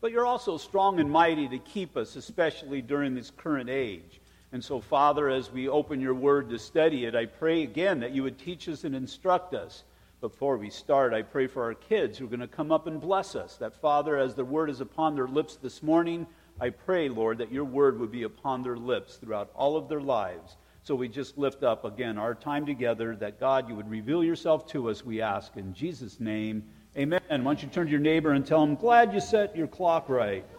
[0.00, 4.20] but you're also strong and mighty to keep us, especially during this current age.
[4.52, 8.12] And so, Father, as we open your word to study it, I pray again that
[8.12, 9.84] you would teach us and instruct us.
[10.20, 13.00] Before we start, I pray for our kids who are going to come up and
[13.00, 13.56] bless us.
[13.56, 16.26] That, Father, as the word is upon their lips this morning,
[16.60, 20.00] I pray, Lord, that your word would be upon their lips throughout all of their
[20.00, 20.56] lives.
[20.82, 24.66] So we just lift up again our time together that God, you would reveal yourself
[24.68, 25.56] to us, we ask.
[25.56, 26.64] In Jesus' name,
[26.98, 27.20] amen.
[27.28, 30.08] Why don't you turn to your neighbor and tell him, glad you set your clock
[30.08, 30.44] right.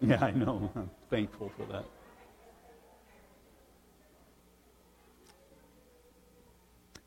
[0.00, 0.70] yeah, I know.
[0.74, 1.84] I'm thankful for that.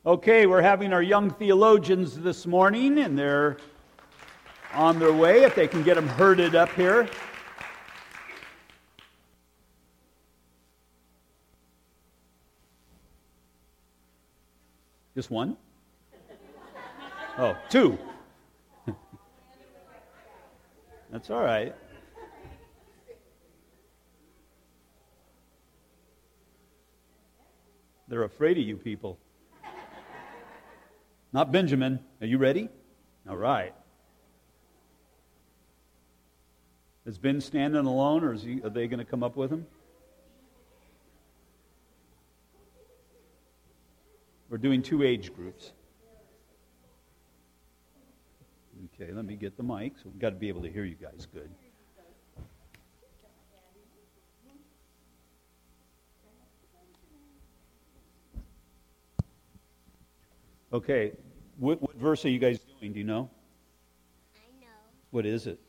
[0.07, 3.57] Okay, we're having our young theologians this morning, and they're
[4.71, 7.09] on their way if they can get them herded up here.
[15.15, 15.57] Just one?
[17.39, 17.97] Oh, two.
[21.11, 21.73] That's all right.
[28.07, 29.17] They're afraid of you people.
[31.35, 31.99] Not Benjamin.
[32.21, 32.69] Are you ready?
[33.29, 33.73] All right.
[37.05, 39.67] Is Ben standing alone, or he, are they going to come up with him?
[44.49, 45.73] We're doing two age groups.
[48.93, 49.97] Okay, let me get the mic.
[49.97, 51.49] So we've got to be able to hear you guys good.
[60.71, 61.11] Okay,
[61.57, 62.93] what, what verse are you guys doing?
[62.93, 63.29] Do you know?
[64.35, 64.67] I know.
[65.11, 65.59] What is it?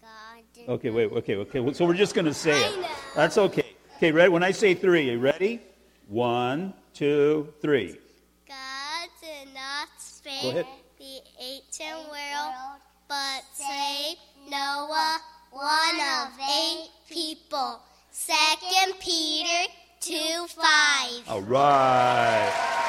[0.00, 0.72] God.
[0.74, 1.72] Okay, wait, okay, okay.
[1.72, 2.86] So we're just going to say it.
[3.14, 3.74] That's okay.
[3.96, 4.28] Okay, ready?
[4.28, 5.60] When I say three, are you ready?
[6.06, 7.98] One, two, three.
[8.46, 10.64] God did not spare
[10.98, 15.18] the ancient world, but saved Noah,
[15.50, 17.80] one of eight people.
[18.10, 21.28] Second Peter 2 5.
[21.28, 22.84] All right.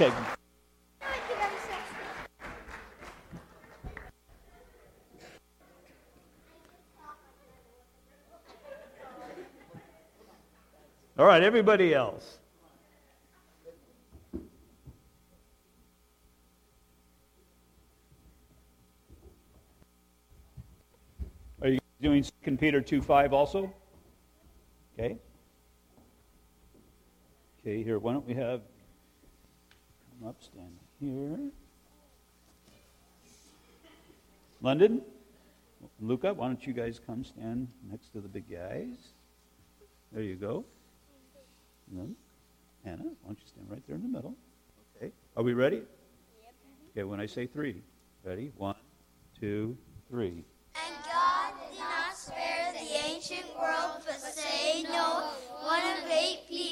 [0.00, 0.12] Okay.
[11.18, 12.38] All right, everybody else.
[21.60, 23.74] Are you doing 2 Peter 2 5 also?
[24.94, 25.18] Okay.
[27.60, 28.60] Okay, here, why don't we have
[30.26, 31.38] up, stand here.
[34.60, 35.02] London,
[36.00, 39.12] Luca, why don't you guys come stand next to the big guys?
[40.12, 40.64] There you go.
[41.90, 42.16] And then
[42.84, 44.34] Hannah, why don't you stand right there in the middle?
[44.96, 45.12] Okay.
[45.36, 45.82] Are we ready?
[46.90, 47.82] Okay, when I say three.
[48.24, 48.50] Ready?
[48.56, 48.74] One,
[49.38, 49.76] two,
[50.10, 50.44] three.
[50.74, 55.47] And God did not spare the ancient world, but saved Noah, one of eight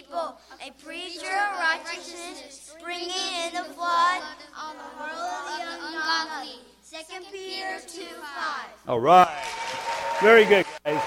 [0.06, 4.22] people, a preacher of righteousness, bringing in the flood
[4.56, 6.60] on the world of the ungodly.
[6.82, 8.66] Second Peter 2 5.
[8.88, 9.28] All right.
[10.22, 11.02] Very good, guys.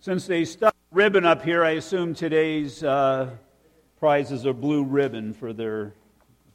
[0.00, 3.30] Since they stuck ribbon up here, I assume today's uh,
[3.98, 5.94] prizes are blue ribbon for their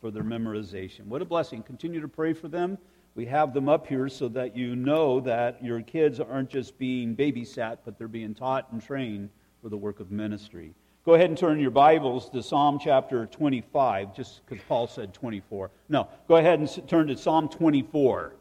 [0.01, 1.05] for their memorization.
[1.05, 1.63] What a blessing!
[1.63, 2.77] Continue to pray for them.
[3.15, 7.15] We have them up here so that you know that your kids aren't just being
[7.15, 9.29] babysat, but they're being taught and trained
[9.61, 10.73] for the work of ministry.
[11.05, 15.71] Go ahead and turn your Bibles to Psalm chapter 25, just because Paul said 24.
[15.89, 18.33] No, go ahead and turn to Psalm 24.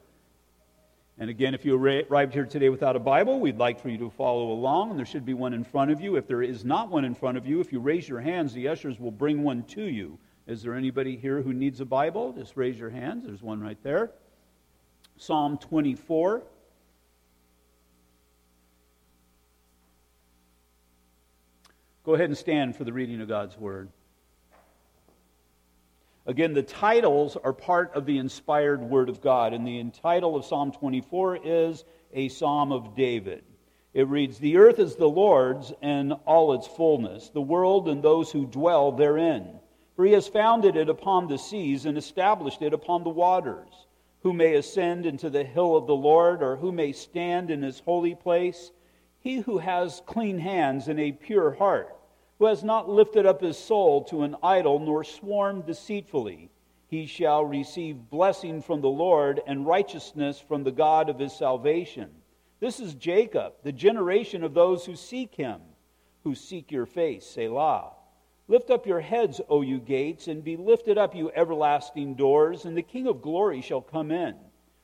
[1.20, 4.10] And again, if you arrived here today without a Bible, we'd like for you to
[4.10, 6.16] follow along, and there should be one in front of you.
[6.16, 8.68] If there is not one in front of you, if you raise your hands, the
[8.68, 10.18] ushers will bring one to you.
[10.48, 12.32] Is there anybody here who needs a Bible?
[12.32, 13.26] Just raise your hands.
[13.26, 14.10] There's one right there.
[15.18, 16.42] Psalm 24.
[22.02, 23.90] Go ahead and stand for the reading of God's Word.
[26.24, 30.46] Again, the titles are part of the inspired Word of God, and the title of
[30.46, 31.84] Psalm 24 is
[32.14, 33.44] a Psalm of David.
[33.92, 38.32] It reads The earth is the Lord's and all its fullness, the world and those
[38.32, 39.60] who dwell therein.
[39.98, 43.88] For he has founded it upon the seas and established it upon the waters.
[44.22, 47.80] Who may ascend into the hill of the Lord, or who may stand in his
[47.80, 48.70] holy place?
[49.18, 51.96] He who has clean hands and a pure heart,
[52.38, 56.48] who has not lifted up his soul to an idol, nor sworn deceitfully,
[56.86, 62.08] he shall receive blessing from the Lord and righteousness from the God of his salvation.
[62.60, 65.60] This is Jacob, the generation of those who seek him,
[66.22, 67.97] who seek your face, Selah.
[68.50, 72.74] Lift up your heads, O you gates, and be lifted up, you everlasting doors, and
[72.74, 74.34] the King of glory shall come in.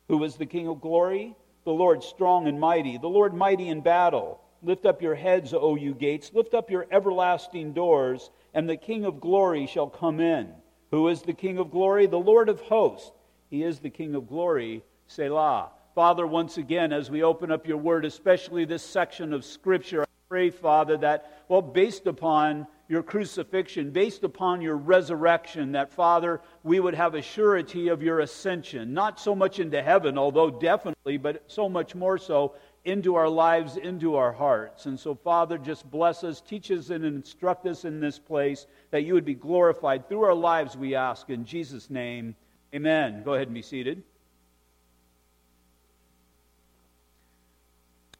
[0.09, 1.35] Who is the King of glory?
[1.65, 4.43] The Lord strong and mighty, the Lord mighty in battle.
[4.63, 9.07] Lift up your heads, O you gates, lift up your everlasting doors, and the King
[9.07, 10.53] of glory shall come in.
[10.91, 12.07] Who is the King of glory?
[12.07, 13.13] The Lord of hosts.
[13.49, 15.71] He is the King of glory, Selah.
[15.95, 20.51] Father, once again, as we open up your word, especially this section of Scripture, pray,
[20.51, 26.97] Father, that, well, based upon your crucifixion, based upon your resurrection, that, Father, we would
[26.97, 31.69] have a surety of your ascension, not so much into heaven, although definitely, but so
[31.69, 34.87] much more so into our lives, into our hearts.
[34.87, 39.05] And so, Father, just bless us, teach us, and instruct us in this place, that
[39.05, 41.31] you would be glorified through our lives, we ask.
[41.31, 42.35] In Jesus' name,
[42.75, 43.23] amen.
[43.23, 44.03] Go ahead and be seated.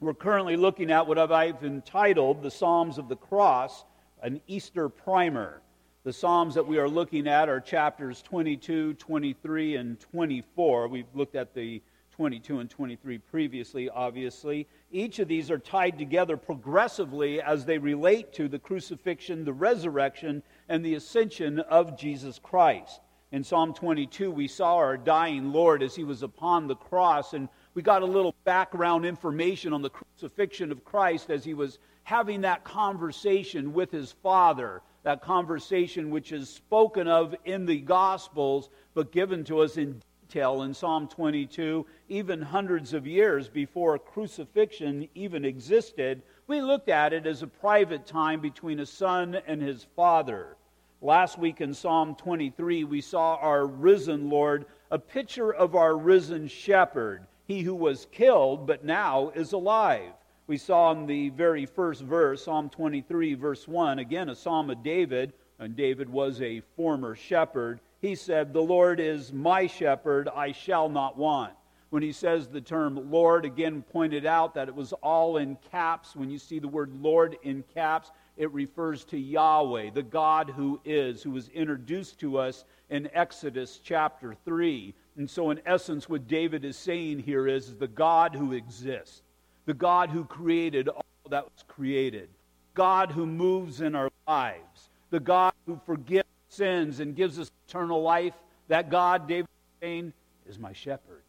[0.05, 3.87] We're currently looking at what I've entitled the Psalms of the Cross
[4.21, 5.63] an Easter primer.
[6.03, 10.89] The Psalms that we are looking at are chapters 22, 23, and 24.
[10.89, 11.81] We've looked at the
[12.13, 14.69] 22 and 23 previously, obviously.
[14.93, 20.43] Each of these are tied together progressively as they relate to the crucifixion, the resurrection,
[20.69, 23.01] and the ascension of Jesus Christ.
[23.33, 27.49] In Psalm 22, we saw our dying Lord as he was upon the cross, and
[27.75, 32.43] we got a little background information on the crucifixion of Christ as he was having
[32.43, 39.11] that conversation with his Father, that conversation which is spoken of in the Gospels, but
[39.11, 45.45] given to us in detail in Psalm 22, even hundreds of years before crucifixion even
[45.45, 46.23] existed.
[46.47, 50.57] We looked at it as a private time between a son and his father.
[51.03, 56.47] Last week in Psalm 23, we saw our risen Lord, a picture of our risen
[56.49, 60.13] shepherd, he who was killed but now is alive
[60.47, 64.83] we saw in the very first verse, Psalm 23, verse 1, again a psalm of
[64.83, 67.81] David, and David was a former shepherd.
[68.03, 71.55] He said, The Lord is my shepherd, I shall not want.
[71.89, 76.15] When he says the term Lord, again pointed out that it was all in caps.
[76.15, 80.79] When you see the word Lord in caps, it refers to Yahweh, the God who
[80.85, 84.93] is, who was introduced to us in Exodus chapter 3.
[85.17, 89.23] And so, in essence, what David is saying here is the God who exists
[89.67, 92.29] the God who created all that was created,
[92.75, 98.03] God who moves in our lives, the God who forgives sins and gives us eternal
[98.03, 98.35] life.
[98.69, 100.13] That God, David is saying,
[100.47, 101.23] is my shepherd.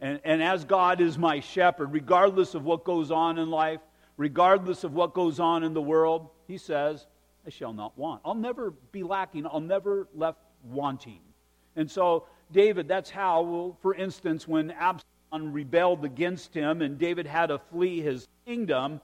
[0.00, 3.80] And, and as God is my shepherd, regardless of what goes on in life,
[4.16, 7.06] regardless of what goes on in the world, he says,
[7.46, 8.22] I shall not want.
[8.24, 9.46] I'll never be lacking.
[9.46, 11.20] I'll never left wanting.
[11.76, 17.26] And so, David, that's how, well, for instance, when Absalom rebelled against him and David
[17.26, 19.00] had to flee his kingdom,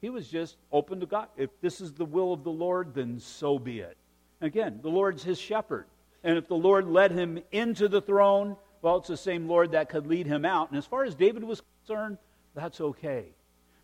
[0.00, 1.28] he was just open to God.
[1.36, 3.96] If this is the will of the Lord, then so be it.
[4.40, 5.86] Again, the Lord's his shepherd.
[6.24, 9.88] And if the Lord led him into the throne, well, it's the same Lord that
[9.88, 10.70] could lead him out.
[10.70, 12.18] And as far as David was concerned,
[12.54, 13.26] that's okay.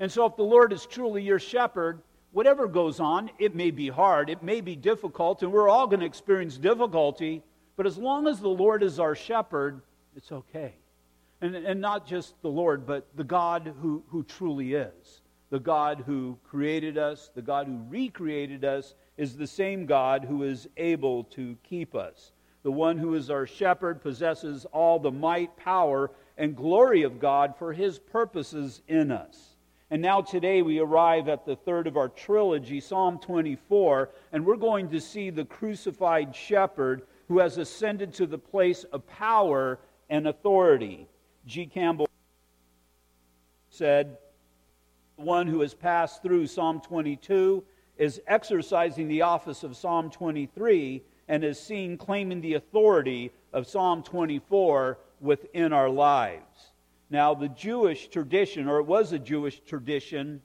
[0.01, 2.01] And so if the Lord is truly your shepherd,
[2.33, 6.01] whatever goes on, it may be hard, it may be difficult, and we're all going
[6.01, 7.43] to experience difficulty,
[7.77, 9.83] but as long as the Lord is our shepherd,
[10.17, 10.75] it's okay.
[11.43, 15.21] And, and not just the Lord, but the God who, who truly is.
[15.51, 20.43] The God who created us, the God who recreated us, is the same God who
[20.43, 22.33] is able to keep us.
[22.63, 27.55] The one who is our shepherd possesses all the might, power, and glory of God
[27.57, 29.57] for his purposes in us.
[29.91, 34.57] And now today we arrive at the third of our trilogy, Psalm 24, and we're
[34.57, 39.79] going to see the crucified shepherd who has ascended to the place of power
[40.09, 41.09] and authority.
[41.47, 41.67] G.
[41.67, 42.09] Campbell
[43.71, 44.19] said,
[45.19, 47.65] The one who has passed through Psalm 22
[47.97, 54.03] is exercising the office of Psalm 23 and is seen claiming the authority of Psalm
[54.03, 56.73] 24 within our lives.
[57.11, 60.43] Now, the Jewish tradition, or it was a Jewish tradition,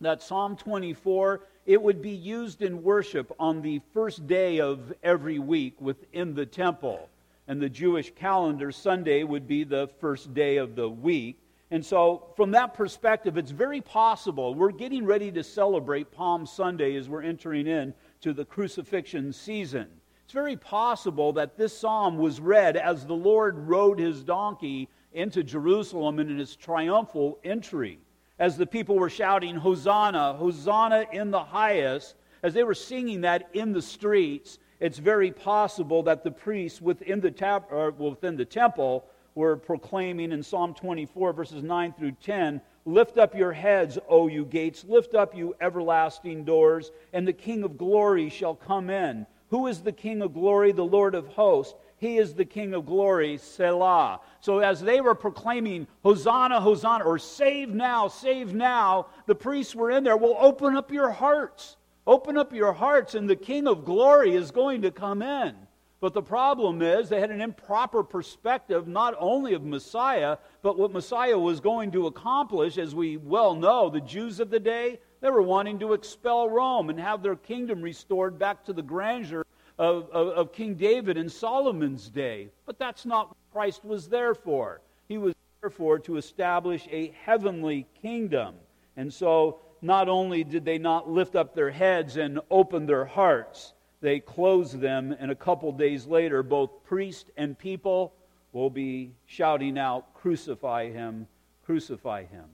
[0.00, 5.38] that Psalm 24 it would be used in worship on the first day of every
[5.38, 7.10] week within the temple
[7.48, 11.40] and the Jewish calendar, Sunday would be the first day of the week.
[11.70, 14.54] And so, from that perspective, it's very possible.
[14.54, 19.88] We're getting ready to celebrate Palm Sunday as we're entering in to the crucifixion season.
[20.24, 25.42] It's very possible that this psalm was read as the Lord rode his donkey into
[25.42, 27.98] Jerusalem in his triumphal entry.
[28.38, 33.48] As the people were shouting, Hosanna, Hosanna in the highest, as they were singing that
[33.52, 39.04] in the streets, it's very possible that the priests within the, within the temple
[39.34, 44.46] were proclaiming in Psalm 24, verses 9 through 10 Lift up your heads, O you
[44.46, 49.26] gates, lift up, you everlasting doors, and the King of glory shall come in.
[49.50, 50.72] Who is the King of glory?
[50.72, 51.74] The Lord of hosts.
[51.98, 54.20] He is the King of glory, Selah.
[54.40, 59.90] So as they were proclaiming, Hosanna, Hosanna, or save now, save now, the priests were
[59.90, 60.16] in there.
[60.16, 61.76] Well, open up your hearts.
[62.06, 65.54] Open up your hearts, and the King of glory is going to come in.
[66.00, 70.92] But the problem is they had an improper perspective not only of Messiah, but what
[70.92, 72.78] Messiah was going to accomplish.
[72.78, 76.88] As we well know, the Jews of the day, they were wanting to expel Rome
[76.88, 79.44] and have their kingdom restored back to the grandeur
[79.78, 82.48] of, of, of King David in Solomon's day.
[82.66, 84.80] But that's not what Christ was there for.
[85.08, 88.54] He was there for to establish a heavenly kingdom.
[88.96, 93.74] And so not only did they not lift up their heads and open their hearts,
[94.00, 98.12] they closed them, and a couple days later, both priest and people
[98.52, 101.26] will be shouting out, Crucify him,
[101.64, 102.44] crucify him.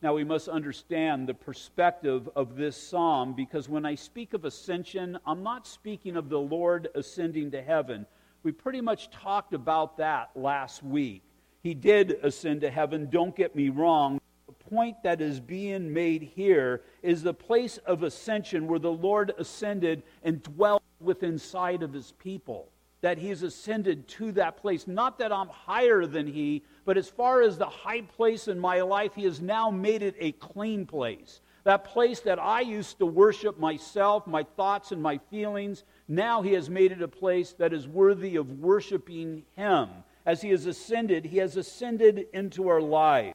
[0.00, 5.18] Now, we must understand the perspective of this psalm because when I speak of ascension,
[5.26, 8.06] I'm not speaking of the Lord ascending to heaven.
[8.44, 11.24] We pretty much talked about that last week.
[11.64, 16.22] He did ascend to heaven, don't get me wrong, The point that is being made
[16.22, 21.92] here is the place of ascension where the Lord ascended and dwelt within sight of
[21.92, 22.70] his people.
[23.00, 24.86] That he's ascended to that place.
[24.86, 28.80] Not that I'm higher than he, but as far as the high place in my
[28.80, 31.42] life, he has now made it a clean place.
[31.64, 36.54] That place that I used to worship myself, my thoughts, and my feelings, now he
[36.54, 39.90] has made it a place that is worthy of worshiping him.
[40.24, 43.34] As he has ascended, he has ascended into our lives.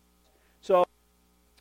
[0.62, 0.84] So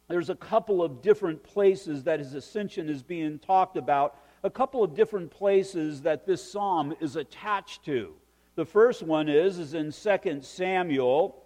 [0.09, 4.83] there's a couple of different places that his ascension is being talked about, a couple
[4.83, 8.15] of different places that this psalm is attached to.
[8.55, 11.42] The first one is, is in 2 Samuel,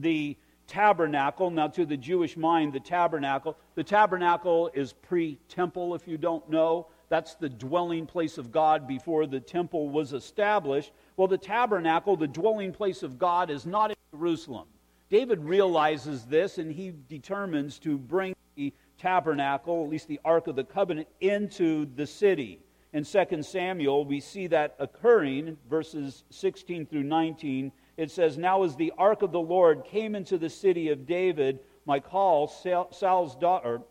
[0.00, 0.36] the
[0.66, 1.50] tabernacle.
[1.50, 6.48] Now, to the Jewish mind, the tabernacle, the tabernacle is pre temple, if you don't
[6.48, 6.88] know.
[7.08, 10.92] That's the dwelling place of God before the temple was established.
[11.16, 14.68] Well, the tabernacle, the dwelling place of God, is not in Jerusalem.
[15.08, 20.56] David realizes this and he determines to bring the tabernacle, at least the Ark of
[20.56, 22.60] the Covenant, into the city.
[22.92, 27.72] In 2 Samuel, we see that occurring, verses 16 through 19.
[27.98, 31.58] It says, Now as the ark of the Lord came into the city of David,
[31.84, 33.82] Michal, Saul's daughter,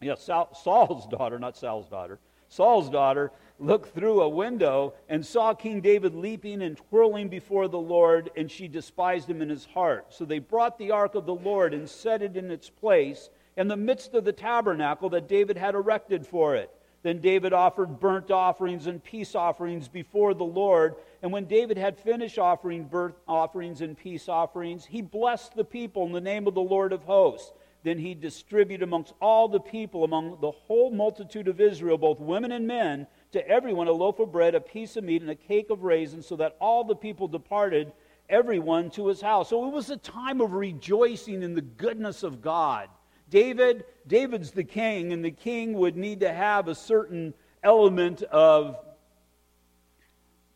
[0.00, 2.18] yeah, Saul's daughter, not Saul's daughter,
[2.48, 3.30] Saul's daughter
[3.60, 8.50] looked through a window and saw King David leaping and twirling before the Lord, and
[8.50, 10.06] she despised him in his heart.
[10.10, 13.68] So they brought the ark of the Lord and set it in its place in
[13.68, 16.70] the midst of the tabernacle that David had erected for it.
[17.04, 20.94] Then David offered burnt offerings and peace offerings before the Lord.
[21.22, 26.06] And when David had finished offering burnt offerings and peace offerings, he blessed the people
[26.06, 27.52] in the name of the Lord of hosts.
[27.82, 32.52] Then he distributed amongst all the people, among the whole multitude of Israel, both women
[32.52, 35.68] and men, to everyone a loaf of bread, a piece of meat, and a cake
[35.68, 37.92] of raisins, so that all the people departed,
[38.30, 39.50] everyone to his house.
[39.50, 42.88] So it was a time of rejoicing in the goodness of God.
[43.34, 48.78] David, David's the king, and the king would need to have a certain element of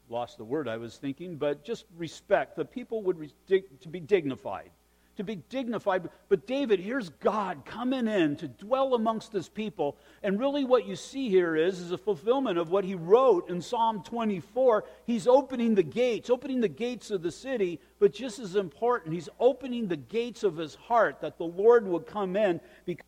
[0.09, 2.55] lost the word I was thinking, but just respect.
[2.55, 4.71] The people would to be dignified
[5.19, 6.09] to be dignified.
[6.29, 9.97] But David, here's God coming in to dwell amongst his people.
[10.23, 13.61] And really what you see here is, is a fulfillment of what he wrote in
[13.61, 14.85] Psalm 24.
[15.07, 19.29] He's opening the gates, opening the gates of the city, but just as important, he's
[19.41, 23.05] opening the gates of his heart that the Lord would come in because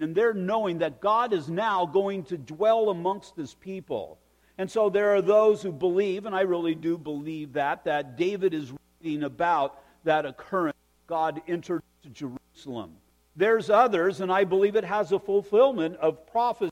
[0.00, 4.18] and they're knowing that God is now going to dwell amongst his people.
[4.56, 8.54] And so there are those who believe, and I really do believe that, that David
[8.54, 10.79] is reading about that occurrence
[11.10, 12.92] God entered Jerusalem.
[13.34, 16.70] There's others, and I believe it has a fulfillment of prophecy,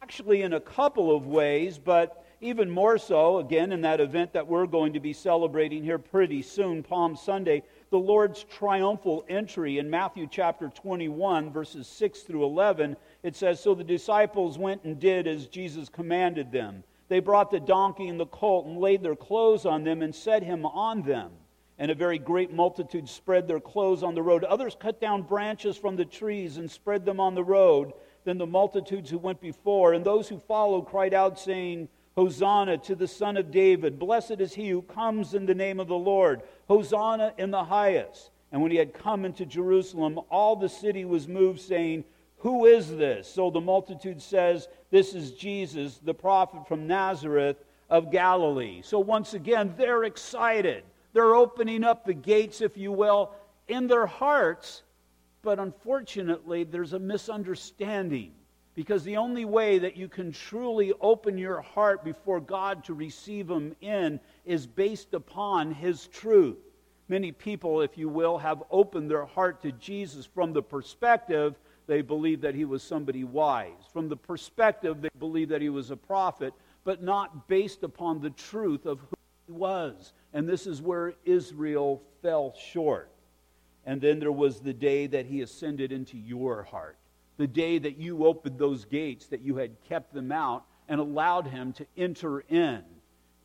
[0.00, 4.46] actually in a couple of ways, but even more so, again, in that event that
[4.46, 9.90] we're going to be celebrating here pretty soon, Palm Sunday, the Lord's triumphal entry in
[9.90, 12.96] Matthew chapter 21, verses 6 through 11.
[13.22, 16.82] It says, So the disciples went and did as Jesus commanded them.
[17.08, 20.42] They brought the donkey and the colt and laid their clothes on them and set
[20.42, 21.30] him on them
[21.78, 24.44] and a very great multitude spread their clothes on the road.
[24.44, 27.92] Others cut down branches from the trees and spread them on the road.
[28.24, 32.94] Then the multitudes who went before and those who followed cried out, saying, Hosanna to
[32.94, 33.98] the Son of David.
[33.98, 36.40] Blessed is he who comes in the name of the Lord.
[36.66, 38.30] Hosanna in the highest.
[38.52, 42.04] And when he had come into Jerusalem, all the city was moved, saying,
[42.38, 43.28] Who is this?
[43.28, 47.58] So the multitude says, This is Jesus, the prophet from Nazareth
[47.90, 48.80] of Galilee.
[48.82, 50.84] So once again, they're excited.
[51.16, 53.32] They're opening up the gates, if you will,
[53.68, 54.82] in their hearts.
[55.40, 58.32] But unfortunately, there's a misunderstanding.
[58.74, 63.48] Because the only way that you can truly open your heart before God to receive
[63.48, 66.58] Him in is based upon His truth.
[67.08, 71.54] Many people, if you will, have opened their heart to Jesus from the perspective
[71.86, 73.88] they believe that He was somebody wise.
[73.90, 76.52] From the perspective they believe that He was a prophet,
[76.84, 79.15] but not based upon the truth of who
[79.48, 80.12] was.
[80.32, 83.10] And this is where Israel fell short.
[83.84, 86.98] And then there was the day that He ascended into your heart
[87.36, 91.46] the day that you opened those gates, that you had kept them out and allowed
[91.46, 92.82] him to enter in.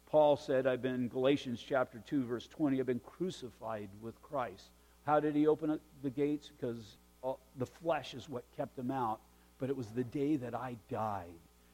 [0.07, 4.69] Paul said, I've been, Galatians chapter 2, verse 20, I've been crucified with Christ.
[5.05, 6.49] How did he open the gates?
[6.49, 9.19] Because uh, the flesh is what kept him out.
[9.59, 11.27] But it was the day that I died.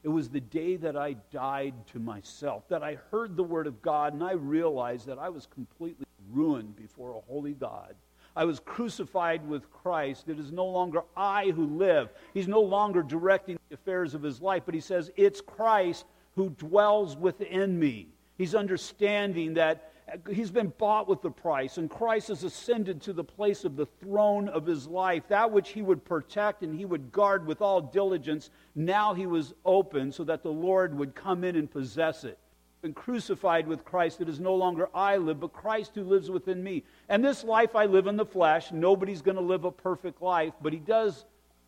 [0.03, 3.81] It was the day that I died to myself, that I heard the word of
[3.81, 7.95] God and I realized that I was completely ruined before a holy God
[8.37, 10.29] I was crucified with Christ.
[10.29, 12.13] It is no longer I who live.
[12.35, 16.51] He's no longer directing the affairs of his life, but he says, It's Christ who
[16.51, 18.09] dwells within me.
[18.37, 19.91] He's understanding that
[20.29, 23.85] he's been bought with the price, and Christ has ascended to the place of the
[23.85, 25.23] throne of his life.
[25.27, 29.53] That which he would protect and he would guard with all diligence, now he was
[29.65, 32.39] open so that the Lord would come in and possess it
[32.81, 34.21] been crucified with Christ.
[34.21, 36.83] It is no longer I live, but Christ who lives within me.
[37.09, 38.71] And this life I live in the flesh.
[38.71, 41.25] Nobody's going to live a perfect life, but he does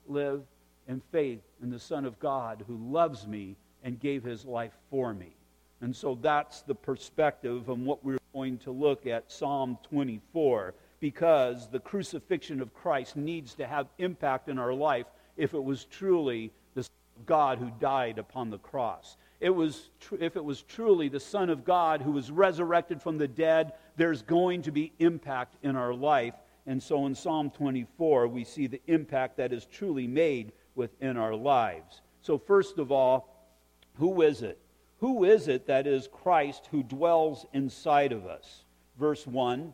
[0.07, 0.43] live
[0.87, 5.13] in faith in the Son of God who loves me and gave his life for
[5.13, 5.35] me.
[5.81, 11.67] And so that's the perspective on what we're going to look at Psalm 24 because
[11.69, 15.05] the crucifixion of Christ needs to have impact in our life
[15.37, 19.89] if it was truly the Son of God who died upon the cross it was
[19.99, 23.73] tr- if it was truly the Son of God who was resurrected from the dead,
[23.95, 26.33] there's going to be impact in our life.
[26.65, 31.35] And so in Psalm 24, we see the impact that is truly made within our
[31.35, 32.01] lives.
[32.21, 33.35] So, first of all,
[33.95, 34.59] who is it?
[34.99, 38.63] Who is it that is Christ who dwells inside of us?
[38.97, 39.73] Verse 1,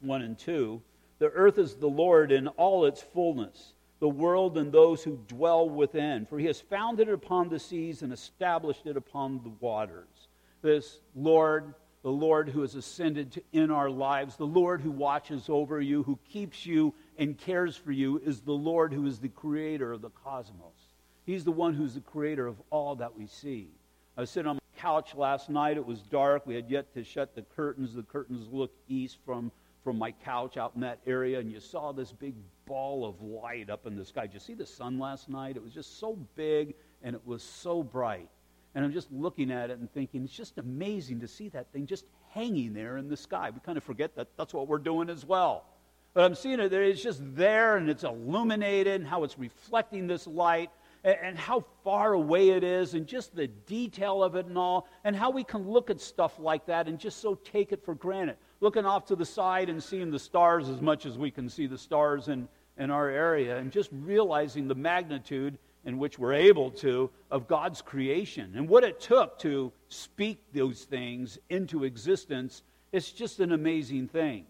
[0.00, 0.82] 1 and 2.
[1.18, 5.68] The earth is the Lord in all its fullness the world and those who dwell
[5.68, 6.26] within.
[6.26, 10.28] For he has founded it upon the seas and established it upon the waters.
[10.62, 15.80] This Lord, the Lord who has ascended in our lives, the Lord who watches over
[15.80, 19.92] you, who keeps you and cares for you, is the Lord who is the creator
[19.92, 20.92] of the cosmos.
[21.24, 23.70] He's the one who's the creator of all that we see.
[24.16, 25.76] I was sitting on my couch last night.
[25.76, 26.46] It was dark.
[26.46, 27.94] We had yet to shut the curtains.
[27.94, 29.52] The curtains look east from
[29.86, 33.70] from my couch out in that area, and you saw this big ball of light
[33.70, 34.22] up in the sky.
[34.22, 35.54] Did you see the sun last night?
[35.54, 36.74] It was just so big
[37.04, 38.28] and it was so bright.
[38.74, 41.86] And I'm just looking at it and thinking, it's just amazing to see that thing
[41.86, 43.50] just hanging there in the sky.
[43.54, 45.66] We kind of forget that that's what we're doing as well.
[46.14, 50.08] But I'm seeing it there, it's just there and it's illuminated and how it's reflecting
[50.08, 50.70] this light
[51.06, 54.86] and, and how far away it is and just the detail of it and all,
[55.04, 57.94] and how we can look at stuff like that and just so take it for
[57.94, 61.48] granted looking off to the side and seeing the stars as much as we can
[61.48, 66.32] see the stars in, in our area, and just realizing the magnitude in which we're
[66.32, 72.62] able to of God's creation and what it took to speak those things into existence.
[72.92, 74.46] It's just an amazing thing.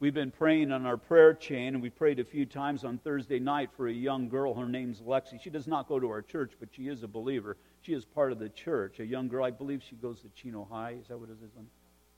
[0.00, 3.38] We've been praying on our prayer chain, and we prayed a few times on Thursday
[3.38, 4.54] night for a young girl.
[4.54, 5.38] Her name's Lexi.
[5.38, 7.58] She does not go to our church, but she is a believer.
[7.82, 8.98] She is part of the church.
[9.00, 10.96] A young girl, I believe she goes to Chino High.
[10.98, 11.50] Is that what it is?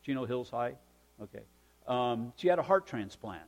[0.06, 0.74] Chino Hills High?
[1.20, 1.42] Okay.
[1.88, 3.42] Um, she had a heart transplant.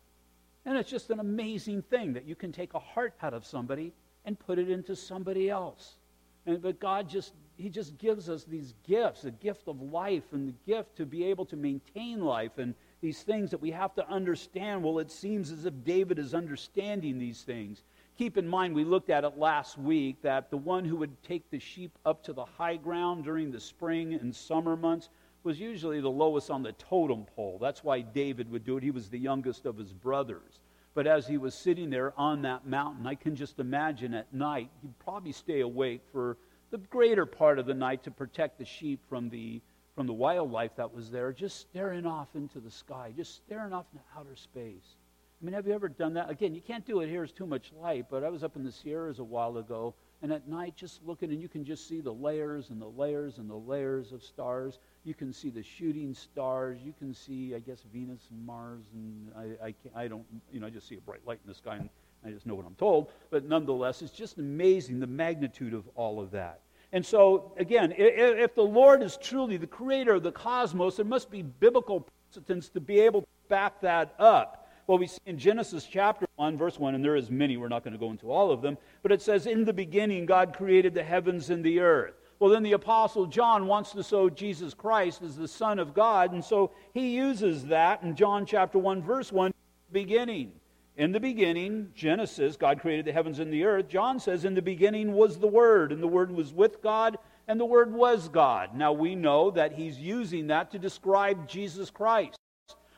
[0.66, 3.92] And it's just an amazing thing that you can take a heart out of somebody
[4.24, 5.98] and put it into somebody else.
[6.44, 10.48] And, but God just, He just gives us these gifts the gift of life and
[10.48, 14.08] the gift to be able to maintain life and these things that we have to
[14.08, 14.82] understand.
[14.82, 17.82] Well, it seems as if David is understanding these things.
[18.16, 21.50] Keep in mind, we looked at it last week that the one who would take
[21.50, 25.10] the sheep up to the high ground during the spring and summer months
[25.42, 27.58] was usually the lowest on the totem pole.
[27.60, 28.82] That's why David would do it.
[28.82, 30.60] He was the youngest of his brothers.
[30.94, 34.70] But as he was sitting there on that mountain, I can just imagine at night,
[34.80, 36.38] he'd probably stay awake for
[36.70, 39.60] the greater part of the night to protect the sheep from the,
[39.94, 43.86] from the wildlife that was there, just staring off into the sky, just staring off
[43.92, 44.96] into outer space.
[45.40, 46.30] I mean, have you ever done that?
[46.30, 48.64] Again, you can't do it here, it's too much light, but I was up in
[48.64, 52.00] the Sierras a while ago, and at night just looking, and you can just see
[52.00, 54.78] the layers and the layers and the layers of stars.
[55.04, 56.78] You can see the shooting stars.
[56.82, 60.66] You can see, I guess, Venus and Mars, and I, I, I don't, you know,
[60.66, 61.90] I just see a bright light in the sky, and
[62.24, 63.10] I just know what I'm told.
[63.30, 66.62] But nonetheless, it's just amazing the magnitude of all of that.
[66.94, 71.28] And so, again, if the Lord is truly the creator of the cosmos, there must
[71.28, 74.70] be biblical precedents to be able to back that up.
[74.86, 77.82] Well, we see in Genesis chapter 1, verse 1, and there is many, we're not
[77.82, 80.94] going to go into all of them, but it says, In the beginning, God created
[80.94, 82.14] the heavens and the earth.
[82.38, 86.32] Well, then the Apostle John wants to show Jesus Christ as the Son of God,
[86.32, 89.52] and so he uses that in John chapter 1, verse 1,
[89.90, 90.52] beginning.
[90.96, 93.88] In the beginning, Genesis, God created the heavens and the earth.
[93.88, 97.58] John says, In the beginning was the Word, and the Word was with God, and
[97.58, 98.76] the Word was God.
[98.76, 102.38] Now we know that he's using that to describe Jesus Christ.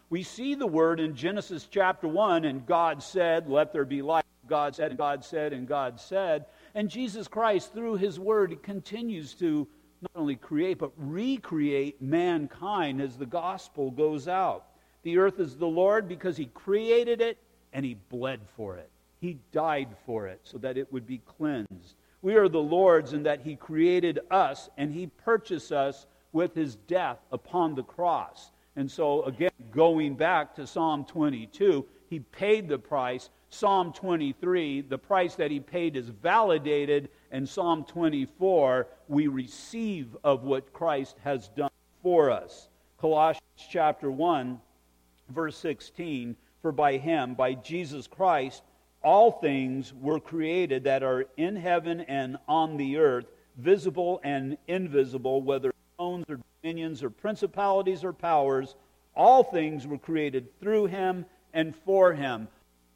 [0.09, 4.25] We see the word in Genesis chapter 1, and God said, Let there be light.
[4.47, 6.47] God said, and God said, and God said.
[6.77, 9.67] And Jesus Christ, through his word, continues to
[10.01, 14.67] not only create, but recreate mankind as the gospel goes out.
[15.03, 17.39] The earth is the Lord because he created it
[17.77, 18.91] and he bled for it.
[19.21, 21.95] He died for it so that it would be cleansed.
[22.23, 26.77] We are the Lord's in that he created us and he purchased us with his
[26.77, 28.51] death upon the cross.
[28.77, 33.29] And so, again, going back to Psalm 22, he paid the price.
[33.51, 37.11] Psalm 23, the price that he paid is validated.
[37.31, 41.71] And Psalm 24, we receive of what Christ has done
[42.03, 42.69] for us.
[42.99, 44.59] Colossians chapter 1,
[45.29, 48.65] verse 16 For by him, by Jesus Christ,
[49.01, 53.27] all things were created that are in heaven and on the earth,
[53.57, 58.75] visible and invisible, whether thrones or dominions or principalities or powers,
[59.15, 61.25] all things were created through him
[61.55, 62.49] and for him.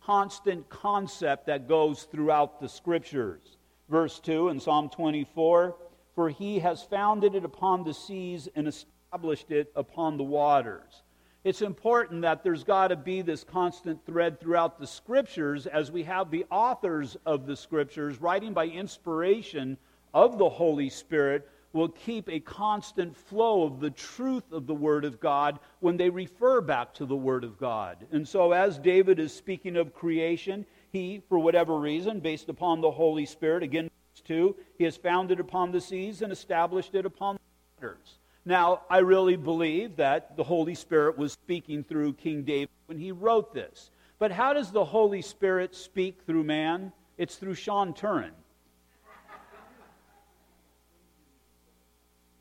[0.03, 3.57] Constant concept that goes throughout the scriptures.
[3.89, 5.77] Verse 2 in Psalm 24
[6.17, 11.05] For he has founded it upon the seas and established it upon the waters.
[11.43, 16.03] It's important that there's got to be this constant thread throughout the scriptures as we
[16.03, 19.79] have the authors of the scriptures writing by inspiration
[20.13, 25.07] of the Holy Spirit will keep a constant flow of the truth of the Word
[25.07, 28.07] of God when they refer back to the Word of God.
[28.13, 32.91] And so, as David is speaking of creation, he, for whatever reason, based upon the
[32.91, 37.37] Holy Spirit, again, verse 2, he has founded upon the seas and established it upon
[37.37, 37.41] the
[37.87, 38.19] waters.
[38.51, 43.13] Now, I really believe that the Holy Spirit was speaking through King David when he
[43.13, 43.93] wrote this.
[44.19, 46.93] But how does the Holy Spirit speak through man?
[47.17, 48.33] It's through Sean Turin.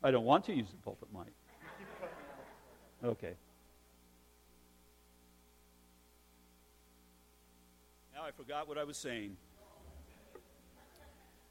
[0.02, 1.32] I don't want to use the pulpit mic.
[3.04, 3.34] Okay.
[8.12, 9.36] Now I forgot what I was saying.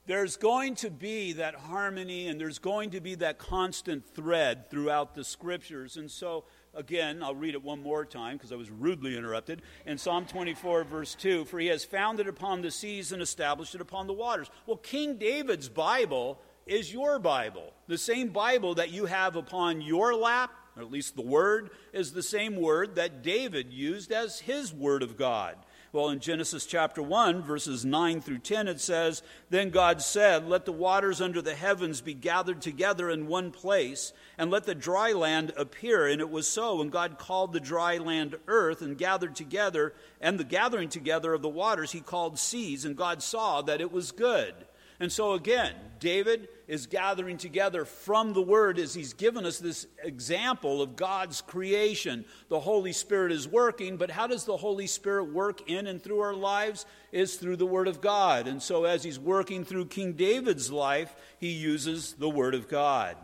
[0.10, 5.14] There's going to be that harmony and there's going to be that constant thread throughout
[5.14, 5.98] the scriptures.
[5.98, 9.62] And so, again, I'll read it one more time because I was rudely interrupted.
[9.86, 13.82] In Psalm 24, verse 2 For he has founded upon the seas and established it
[13.82, 14.50] upon the waters.
[14.66, 17.72] Well, King David's Bible is your Bible.
[17.86, 22.14] The same Bible that you have upon your lap, or at least the Word, is
[22.14, 25.56] the same Word that David used as his Word of God.
[25.92, 30.66] Well, in Genesis chapter 1, verses 9 through 10, it says, Then God said, Let
[30.66, 35.14] the waters under the heavens be gathered together in one place, and let the dry
[35.14, 36.06] land appear.
[36.06, 36.80] And it was so.
[36.80, 41.42] And God called the dry land earth, and gathered together, and the gathering together of
[41.42, 42.86] the waters he called seas.
[42.86, 44.54] And God saw that it was good.
[45.00, 49.88] And so, again, David is gathering together from the Word as he's given us this
[50.04, 52.26] example of God's creation.
[52.50, 56.20] The Holy Spirit is working, but how does the Holy Spirit work in and through
[56.20, 56.86] our lives?
[57.12, 58.48] Is through the Word of God.
[58.48, 63.16] And so, as he's working through King David's life, he uses the Word of God.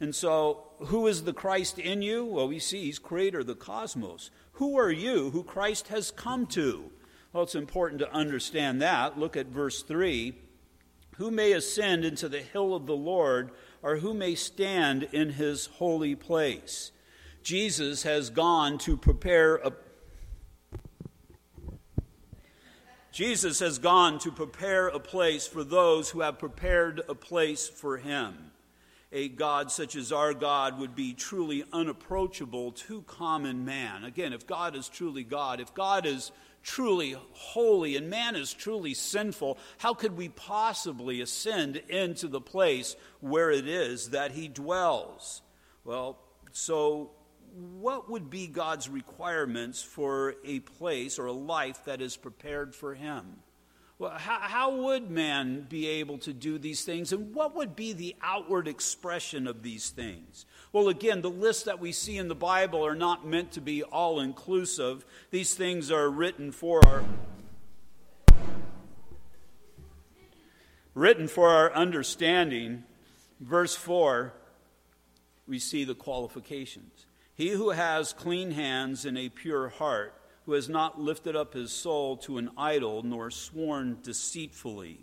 [0.00, 2.24] And so, who is the Christ in you?
[2.24, 4.30] Well, we see he's creator of the cosmos.
[4.52, 6.90] Who are you who Christ has come to?
[7.32, 9.18] Well, it's important to understand that.
[9.18, 10.34] Look at verse 3.
[11.18, 13.50] Who may ascend into the hill of the Lord,
[13.82, 16.92] or who may stand in his holy place?
[17.42, 19.72] Jesus has gone to prepare a
[23.10, 27.96] Jesus has gone to prepare a place for those who have prepared a place for
[27.96, 28.52] him.
[29.10, 34.04] A God such as our God would be truly unapproachable to common man.
[34.04, 36.30] Again, if God is truly God, if God is
[36.62, 42.96] truly holy and man is truly sinful, how could we possibly ascend into the place
[43.20, 45.42] where it is that he dwells?
[45.84, 46.18] Well,
[46.52, 47.10] so
[47.80, 52.94] what would be God's requirements for a place or a life that is prepared for
[52.94, 53.24] him?
[53.98, 57.12] Well, how, how would man be able to do these things?
[57.12, 60.46] And what would be the outward expression of these things?
[60.72, 63.82] Well, again, the lists that we see in the Bible are not meant to be
[63.82, 65.04] all inclusive.
[65.30, 67.04] These things are written for our
[70.94, 72.82] written for our understanding.
[73.40, 74.34] Verse 4,
[75.46, 77.06] we see the qualifications.
[77.34, 80.12] He who has clean hands and a pure heart,
[80.44, 84.98] who has not lifted up his soul to an idol, nor sworn deceitfully,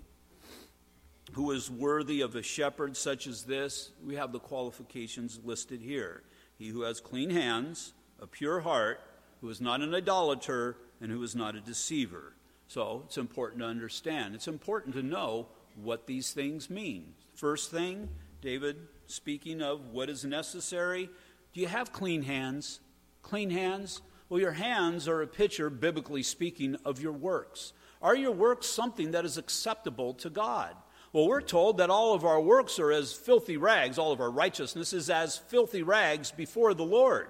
[1.34, 6.24] who is worthy of a shepherd such as this, we have the qualifications listed here.
[6.58, 9.02] He who has clean hands, a pure heart,
[9.42, 12.34] who is not an idolater, and who is not a deceiver.
[12.68, 14.36] So it's important to understand.
[14.36, 17.14] It's important to know what these things mean.
[17.34, 18.10] First thing,
[18.42, 21.10] David speaking of what is necessary.
[21.54, 22.80] Do you have clean hands?
[23.22, 24.02] Clean hands?
[24.30, 27.74] Well, your hands are a picture, biblically speaking, of your works.
[28.02, 30.76] Are your works something that is acceptable to God?
[31.16, 34.30] Well, we're told that all of our works are as filthy rags, all of our
[34.30, 37.30] righteousness is as filthy rags before the Lord.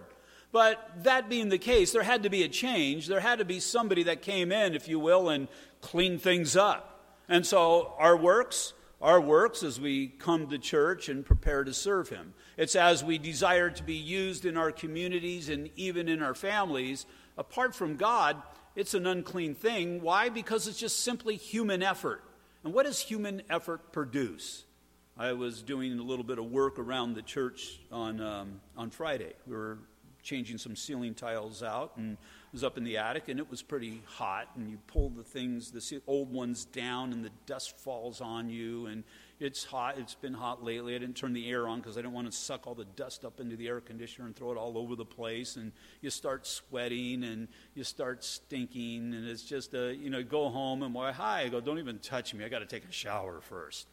[0.52, 3.06] But that being the case, there had to be a change.
[3.06, 5.48] There had to be somebody that came in, if you will, and
[5.82, 7.14] cleaned things up.
[7.30, 12.10] And so our works, our works as we come to church and prepare to serve
[12.10, 12.34] Him.
[12.58, 17.06] It's as we desire to be used in our communities and even in our families.
[17.38, 18.42] Apart from God,
[18.76, 20.02] it's an unclean thing.
[20.02, 20.30] Why?
[20.30, 22.24] Because it's just simply human effort.
[22.66, 24.64] And what does human effort produce?
[25.16, 29.34] I was doing a little bit of work around the church on, um, on Friday.
[29.46, 29.78] We were
[30.24, 32.18] changing some ceiling tiles out and
[32.52, 35.70] was up in the attic and it was pretty hot and you pull the things
[35.70, 39.04] the old ones down and the dust falls on you and
[39.40, 42.14] it's hot it's been hot lately i didn't turn the air on because i didn't
[42.14, 44.78] want to suck all the dust up into the air conditioner and throw it all
[44.78, 45.72] over the place and
[46.02, 50.84] you start sweating and you start stinking and it's just a you know go home
[50.84, 53.42] and why hi i go don't even touch me i got to take a shower
[53.42, 53.88] first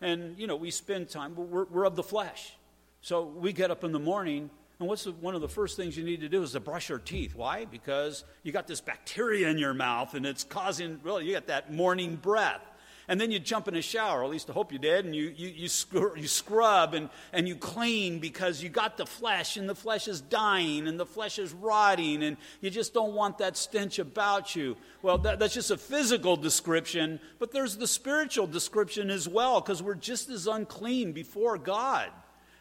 [0.00, 2.54] and you know we spend time we're, we're of the flesh
[3.02, 5.96] so we get up in the morning and what's the, one of the first things
[5.96, 7.34] you need to do is to brush your teeth.
[7.34, 7.64] Why?
[7.64, 11.72] Because you got this bacteria in your mouth and it's causing, well, you got that
[11.72, 12.60] morning breath.
[13.08, 15.32] And then you jump in a shower, at least I hope you did, and you,
[15.36, 19.68] you, you, scrub, you scrub and, and you clean because you got the flesh and
[19.68, 23.56] the flesh is dying and the flesh is rotting and you just don't want that
[23.56, 24.76] stench about you.
[25.02, 29.82] Well, that, that's just a physical description, but there's the spiritual description as well because
[29.82, 32.10] we're just as unclean before God.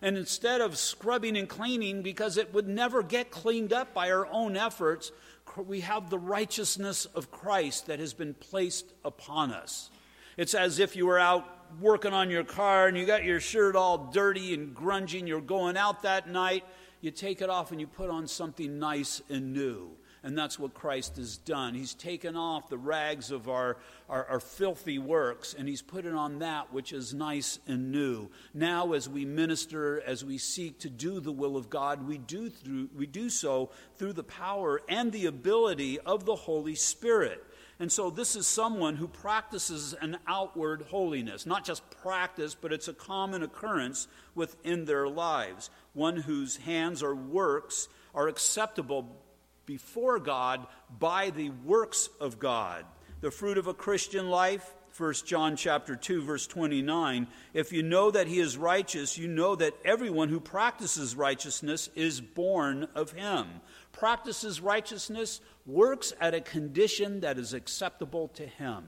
[0.01, 4.27] And instead of scrubbing and cleaning, because it would never get cleaned up by our
[4.27, 5.12] own efforts,
[5.58, 9.89] we have the righteousness of Christ that has been placed upon us.
[10.38, 11.48] It's as if you were out
[11.80, 15.41] working on your car and you got your shirt all dirty and grungy, and you're
[15.41, 16.63] going out that night.
[17.02, 19.91] You take it off and you put on something nice and new.
[20.24, 21.76] And that's what Christ has done.
[21.76, 23.78] He's taken off the rags of our,
[24.10, 28.30] our, our, filthy works and he's put it on that which is nice and new.
[28.52, 32.50] Now, as we minister, as we seek to do the will of God, we do,
[32.50, 37.45] through, we do so through the power and the ability of the Holy Spirit.
[37.80, 42.88] And so, this is someone who practices an outward holiness, not just practice, but it's
[42.88, 45.70] a common occurrence within their lives.
[45.94, 49.22] One whose hands or works are acceptable
[49.66, 50.68] before God
[51.00, 52.86] by the works of God.
[53.20, 58.12] The fruit of a Christian life, 1 John chapter 2 verse 29, if you know
[58.12, 63.48] that he is righteous, you know that everyone who practices righteousness is born of him.
[63.97, 68.84] Practices righteousness, works at a condition that is acceptable to him.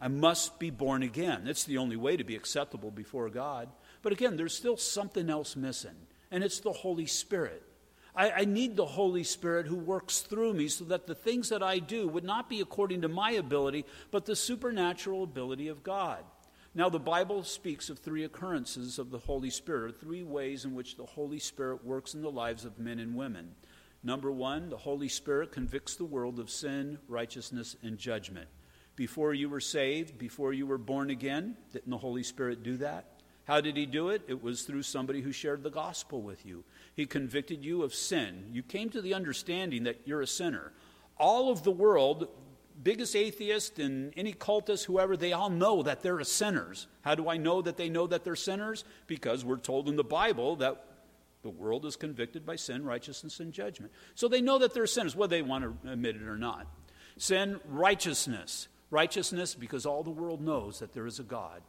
[0.00, 1.46] I must be born again.
[1.46, 3.68] It's the only way to be acceptable before God.
[4.02, 5.94] But again, there's still something else missing,
[6.32, 7.62] and it's the Holy Spirit.
[8.16, 11.62] I, I, need the Holy Spirit who works through me so that the things that
[11.62, 16.24] I do would not be according to my ability, but the supernatural ability of God.
[16.76, 20.96] Now, the Bible speaks of three occurrences of the Holy Spirit, three ways in which
[20.96, 23.54] the Holy Spirit works in the lives of men and women.
[24.04, 28.48] Number one, the Holy Spirit convicts the world of sin, righteousness, and judgment.
[28.96, 33.06] Before you were saved, before you were born again, didn't the Holy Spirit do that?
[33.44, 34.22] How did he do it?
[34.28, 36.64] It was through somebody who shared the gospel with you.
[36.94, 38.50] He convicted you of sin.
[38.52, 40.72] You came to the understanding that you're a sinner.
[41.18, 42.28] All of the world,
[42.82, 46.86] biggest atheist and any cultist, whoever, they all know that they're sinners.
[47.02, 48.84] How do I know that they know that they're sinners?
[49.06, 50.84] Because we're told in the Bible that
[51.44, 53.92] the world is convicted by sin, righteousness, and judgment.
[54.16, 56.66] So they know that they're sinners, whether they want to admit it or not.
[57.16, 58.66] Sin, righteousness.
[58.90, 61.62] Righteousness because all the world knows that there is a God.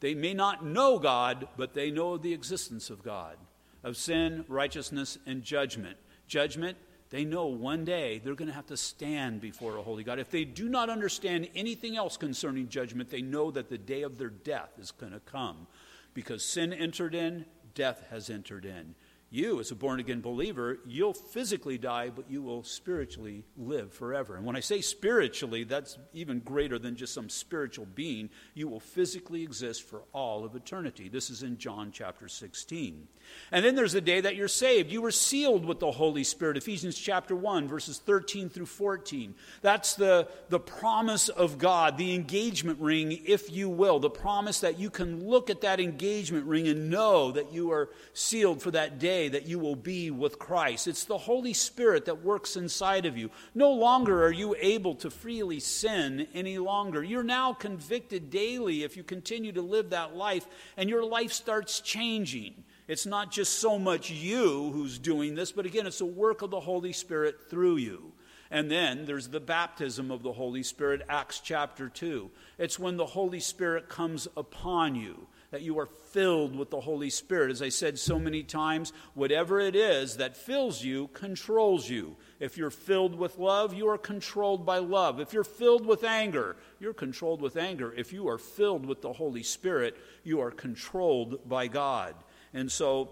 [0.00, 3.36] They may not know God, but they know the existence of God
[3.84, 5.96] of sin, righteousness, and judgment.
[6.26, 6.76] Judgment,
[7.10, 10.18] they know one day they're going to have to stand before a holy God.
[10.18, 14.18] If they do not understand anything else concerning judgment, they know that the day of
[14.18, 15.66] their death is going to come
[16.14, 18.94] because sin entered in, death has entered in
[19.32, 24.36] you, as a born again believer, you'll physically die, but you will spiritually live forever.
[24.36, 28.28] And when I say spiritually, that's even greater than just some spiritual being.
[28.52, 31.08] You will physically exist for all of eternity.
[31.08, 33.08] This is in John chapter 16.
[33.50, 34.92] And then there's the day that you're saved.
[34.92, 36.58] You were sealed with the Holy Spirit.
[36.58, 39.34] Ephesians chapter 1, verses 13 through 14.
[39.62, 43.98] That's the, the promise of God, the engagement ring, if you will.
[43.98, 47.88] The promise that you can look at that engagement ring and know that you are
[48.12, 50.86] sealed for that day that you will be with Christ.
[50.86, 53.30] It's the Holy Spirit that works inside of you.
[53.54, 57.02] No longer are you able to freely sin any longer.
[57.02, 61.80] You're now convicted daily if you continue to live that life, and your life starts
[61.80, 62.64] changing.
[62.88, 66.50] It's not just so much you who's doing this, but again, it's a work of
[66.50, 68.12] the Holy Spirit through you.
[68.50, 72.30] And then there's the baptism of the Holy Spirit, Acts chapter 2.
[72.58, 77.10] It's when the Holy Spirit comes upon you that you are filled with the Holy
[77.10, 77.50] Spirit.
[77.50, 82.16] As I said so many times, whatever it is that fills you controls you.
[82.40, 85.20] If you're filled with love, you are controlled by love.
[85.20, 87.92] If you're filled with anger, you're controlled with anger.
[87.92, 92.14] If you are filled with the Holy Spirit, you are controlled by God.
[92.54, 93.10] And so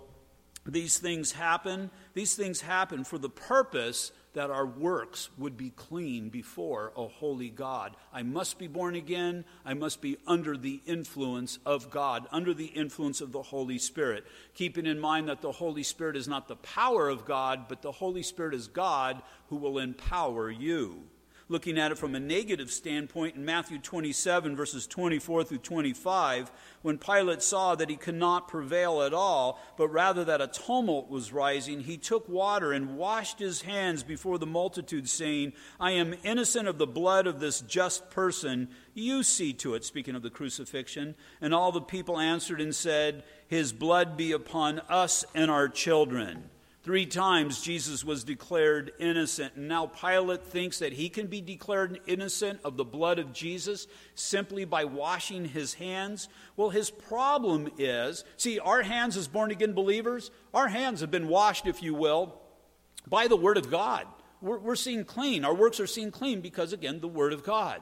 [0.65, 1.91] these things happen.
[2.15, 7.49] These things happen for the purpose that our works would be clean before a holy
[7.49, 7.97] God.
[8.13, 9.45] I must be born again.
[9.65, 14.25] I must be under the influence of God, under the influence of the Holy Spirit.
[14.55, 17.93] Keeping in mind that the Holy Spirit is not the power of God, but the
[17.93, 21.05] Holy Spirit is God who will empower you
[21.51, 26.97] looking at it from a negative standpoint in Matthew 27, verses 24 through 25, when
[26.97, 31.33] Pilate saw that he could not prevail at all, but rather that a tumult was
[31.33, 36.69] rising, he took water and washed his hands before the multitude, saying, I am innocent
[36.69, 38.69] of the blood of this just person.
[38.95, 41.17] You see to it, speaking of the crucifixion.
[41.41, 46.49] And all the people answered and said, His blood be upon us and our children.
[46.91, 52.01] Three times Jesus was declared innocent, and now Pilate thinks that he can be declared
[52.09, 56.29] innocent of the blood of Jesus simply by washing his hands.
[56.57, 61.29] Well, his problem is see, our hands as born again believers, our hands have been
[61.29, 62.41] washed, if you will,
[63.07, 64.09] by the Word of God.
[64.43, 65.45] We're, we're seen clean.
[65.45, 67.81] Our works are seen clean because, again, the Word of God.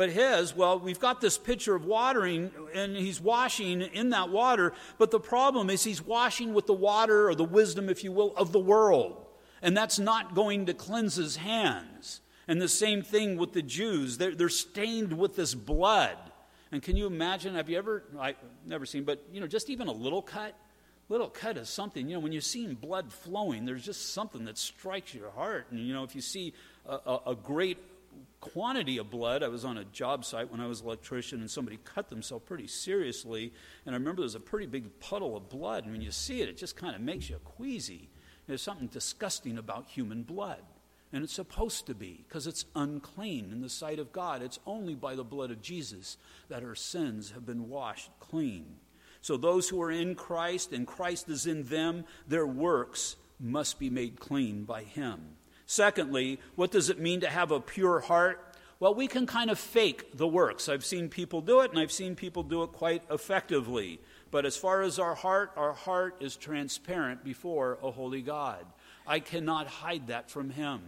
[0.00, 4.72] But his, well, we've got this picture of watering, and he's washing in that water.
[4.96, 8.34] But the problem is he's washing with the water, or the wisdom, if you will,
[8.34, 9.26] of the world.
[9.60, 12.22] And that's not going to cleanse his hands.
[12.48, 14.16] And the same thing with the Jews.
[14.16, 16.16] They're, they're stained with this blood.
[16.72, 17.54] And can you imagine?
[17.54, 20.54] Have you ever, I've never seen, but, you know, just even a little cut?
[21.10, 24.56] Little cut is something, you know, when you're seeing blood flowing, there's just something that
[24.56, 25.66] strikes your heart.
[25.70, 26.54] And, you know, if you see
[26.86, 27.76] a, a, a great
[28.40, 29.42] quantity of blood.
[29.42, 32.44] I was on a job site when I was an electrician, and somebody cut themselves
[32.46, 33.52] pretty seriously.
[33.84, 35.84] And I remember there was a pretty big puddle of blood.
[35.84, 38.08] And when you see it, it just kind of makes you queasy.
[38.46, 40.62] There's something disgusting about human blood.
[41.12, 44.42] And it's supposed to be, because it's unclean in the sight of God.
[44.42, 46.16] It's only by the blood of Jesus
[46.48, 48.76] that our sins have been washed clean.
[49.20, 53.90] So those who are in Christ and Christ is in them, their works must be
[53.90, 55.20] made clean by Him.
[55.70, 58.56] Secondly, what does it mean to have a pure heart?
[58.80, 60.68] Well, we can kind of fake the works.
[60.68, 64.00] I've seen people do it, and I've seen people do it quite effectively.
[64.32, 68.66] But as far as our heart, our heart is transparent before a holy God.
[69.06, 70.80] I cannot hide that from Him.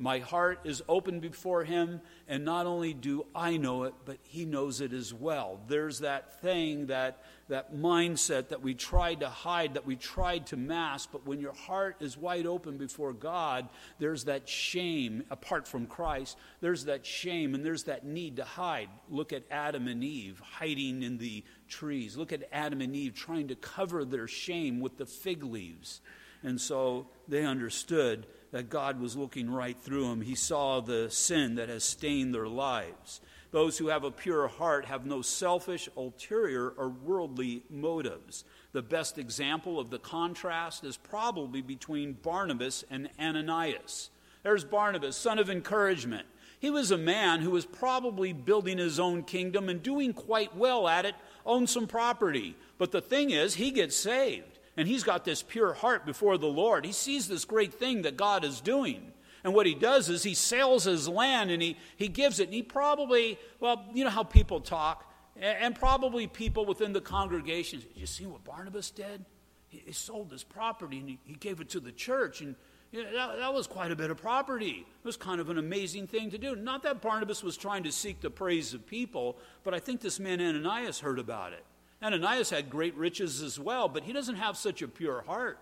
[0.00, 4.46] My heart is open before Him, and not only do I know it, but He
[4.46, 5.60] knows it as well.
[5.68, 10.56] There's that thing, that, that mindset that we tried to hide, that we tried to
[10.56, 15.84] mask, but when your heart is wide open before God, there's that shame, apart from
[15.84, 18.88] Christ, there's that shame and there's that need to hide.
[19.10, 22.16] Look at Adam and Eve hiding in the trees.
[22.16, 26.00] Look at Adam and Eve trying to cover their shame with the fig leaves.
[26.42, 30.22] And so they understood that God was looking right through them.
[30.22, 33.20] He saw the sin that has stained their lives.
[33.52, 38.44] Those who have a pure heart have no selfish, ulterior, or worldly motives.
[38.72, 44.10] The best example of the contrast is probably between Barnabas and Ananias.
[44.42, 46.26] There's Barnabas, son of encouragement.
[46.60, 50.86] He was a man who was probably building his own kingdom and doing quite well
[50.86, 51.14] at it,
[51.44, 52.54] owned some property.
[52.78, 56.46] But the thing is, he gets saved and he's got this pure heart before the
[56.46, 56.84] Lord.
[56.84, 59.12] He sees this great thing that God is doing.
[59.42, 62.44] And what he does is he sells his land and he, he gives it.
[62.44, 67.82] And he probably, well, you know how people talk, and probably people within the congregation,
[67.94, 69.24] you see what Barnabas did?
[69.68, 72.42] He, he sold his property and he, he, gave it to the church.
[72.42, 72.54] And,
[72.92, 74.86] You know, that, that was quite a bit of property.
[74.86, 76.56] It was kind of an amazing thing to do.
[76.56, 80.20] Not that Barnabas was trying to seek the praise of people, but I think this
[80.20, 81.64] man Ananias heard about it.
[82.02, 85.58] Ananias had great riches as well, but he doesn't have such a pure heart.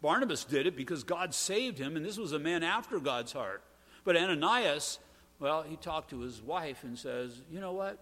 [0.00, 3.62] Barnabas did it because God saved him, and this was a man after God's heart.
[4.04, 4.98] But Ananias,
[5.38, 7.98] well, he talked to his wife and says, You know what?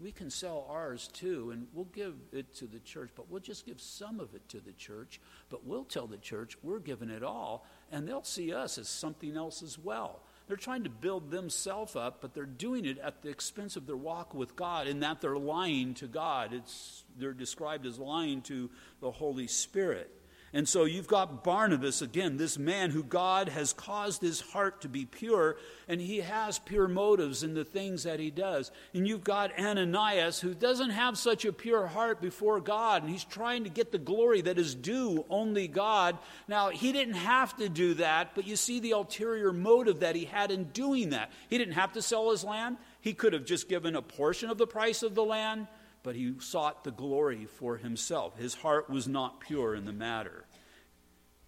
[0.00, 3.66] we can sell ours too, and we'll give it to the church, but we'll just
[3.66, 5.20] give some of it to the church.
[5.50, 9.36] But we'll tell the church we're giving it all, and they'll see us as something
[9.36, 10.20] else as well.
[10.48, 13.96] They're trying to build themselves up, but they're doing it at the expense of their
[13.96, 16.54] walk with God, in that they're lying to God.
[16.54, 18.70] It's, they're described as lying to
[19.00, 20.10] the Holy Spirit.
[20.52, 24.88] And so you've got Barnabas, again, this man who God has caused his heart to
[24.88, 28.70] be pure, and he has pure motives in the things that he does.
[28.94, 33.24] And you've got Ananias, who doesn't have such a pure heart before God, and he's
[33.24, 36.16] trying to get the glory that is due only God.
[36.46, 40.24] Now, he didn't have to do that, but you see the ulterior motive that he
[40.24, 41.30] had in doing that.
[41.50, 44.58] He didn't have to sell his land, he could have just given a portion of
[44.58, 45.66] the price of the land
[46.02, 48.38] but he sought the glory for himself.
[48.38, 50.44] His heart was not pure in the matter.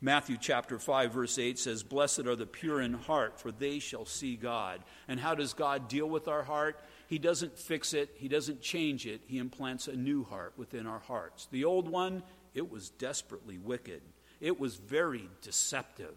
[0.02, 4.06] Matthew chapter 5 verse 8 says, "Blessed are the pure in heart, for they shall
[4.06, 6.82] see God." And how does God deal with our heart?
[7.06, 9.20] He doesn't fix it, he doesn't change it.
[9.26, 11.46] He implants a new heart within our hearts.
[11.50, 12.22] The old one,
[12.54, 14.02] it was desperately wicked.
[14.40, 16.16] It was very deceptive.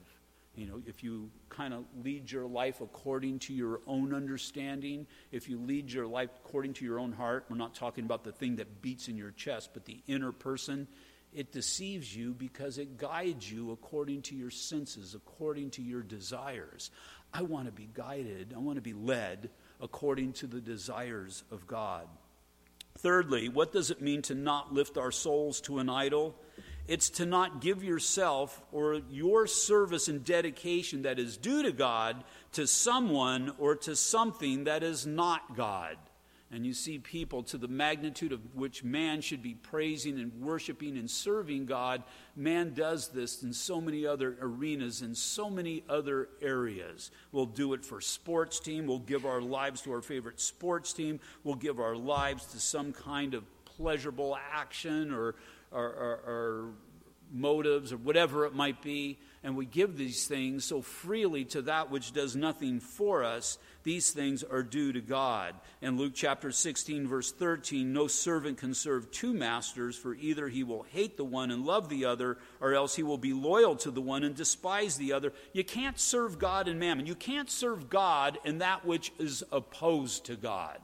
[0.56, 5.49] You know, if you kind of lead your life according to your own understanding, if
[5.49, 8.58] you lead your life according to your own heart, we're not talking about the thing
[8.58, 10.88] that beats in your chest, but the inner person,
[11.34, 16.91] it deceives you because it guides you according to your senses, according to your desires.
[17.34, 19.49] I want to be guided, I want to be led
[19.82, 22.08] according to the desires of God.
[22.99, 26.36] Thirdly, what does it mean to not lift our souls to an idol?
[26.88, 32.23] It's to not give yourself or your service and dedication that is due to God
[32.53, 35.97] to someone or to something that is not God.
[36.51, 40.97] And you see people to the magnitude of which man should be praising and worshiping
[40.97, 42.03] and serving God.
[42.36, 47.09] Man does this in so many other arenas, in so many other areas.
[47.31, 48.86] We'll do it for sports team.
[48.86, 51.21] We'll give our lives to our favorite sports team.
[51.43, 55.34] We'll give our lives to some kind of pleasurable action or,
[55.74, 56.74] or, or, or
[57.34, 61.91] motives or whatever it might be, and we give these things so freely to that
[61.91, 65.55] which does nothing for us, these things are due to God.
[65.82, 70.63] In Luke chapter 16, verse 13, no servant can serve two masters, for either he
[70.63, 73.91] will hate the one and love the other, or else he will be loyal to
[73.91, 75.34] the one and despise the other.
[75.51, 77.05] You can't serve God and mammon.
[77.05, 80.80] You can't serve God in that which is opposed to God.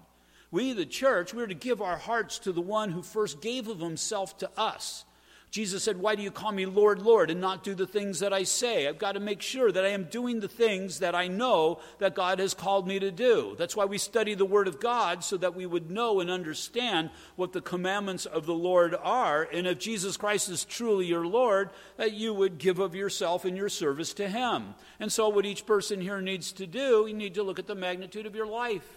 [0.51, 3.79] We, the church, we're to give our hearts to the one who first gave of
[3.79, 5.05] himself to us.
[5.51, 8.33] Jesus said, Why do you call me Lord, Lord, and not do the things that
[8.33, 8.87] I say?
[8.87, 12.13] I've got to make sure that I am doing the things that I know that
[12.13, 13.55] God has called me to do.
[13.57, 17.09] That's why we study the Word of God, so that we would know and understand
[17.35, 19.47] what the commandments of the Lord are.
[19.51, 23.55] And if Jesus Christ is truly your Lord, that you would give of yourself in
[23.55, 24.75] your service to Him.
[24.99, 27.75] And so, what each person here needs to do, you need to look at the
[27.75, 28.87] magnitude of your life.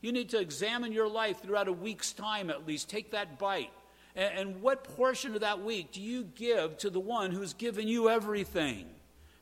[0.00, 2.88] You need to examine your life throughout a week's time at least.
[2.88, 3.70] Take that bite
[4.18, 7.88] and, and what portion of that week do you give to the one who's given
[7.88, 8.86] you everything?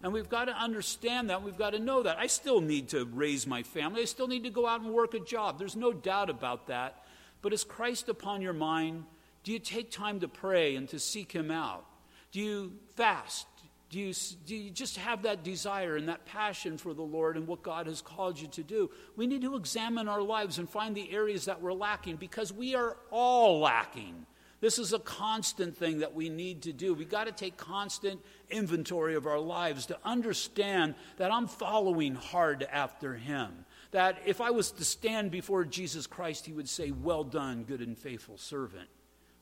[0.02, 1.42] And we've got to understand that.
[1.42, 2.18] We've got to know that.
[2.18, 4.02] I still need to raise my family.
[4.02, 5.58] I still need to go out and work a job.
[5.58, 7.02] There's no doubt about that.
[7.40, 9.04] But is Christ upon your mind?
[9.42, 11.86] Do you take time to pray and to seek Him out?
[12.30, 13.46] Do you fast?
[13.88, 14.12] Do you,
[14.46, 17.86] do you just have that desire and that passion for the Lord and what God
[17.86, 18.90] has called you to do?
[19.14, 22.74] We need to examine our lives and find the areas that we're lacking because we
[22.74, 24.26] are all lacking.
[24.60, 26.94] This is a constant thing that we need to do.
[26.94, 28.20] We've got to take constant
[28.50, 33.66] inventory of our lives to understand that I'm following hard after Him.
[33.90, 37.80] That if I was to stand before Jesus Christ, He would say, Well done, good
[37.80, 38.88] and faithful servant.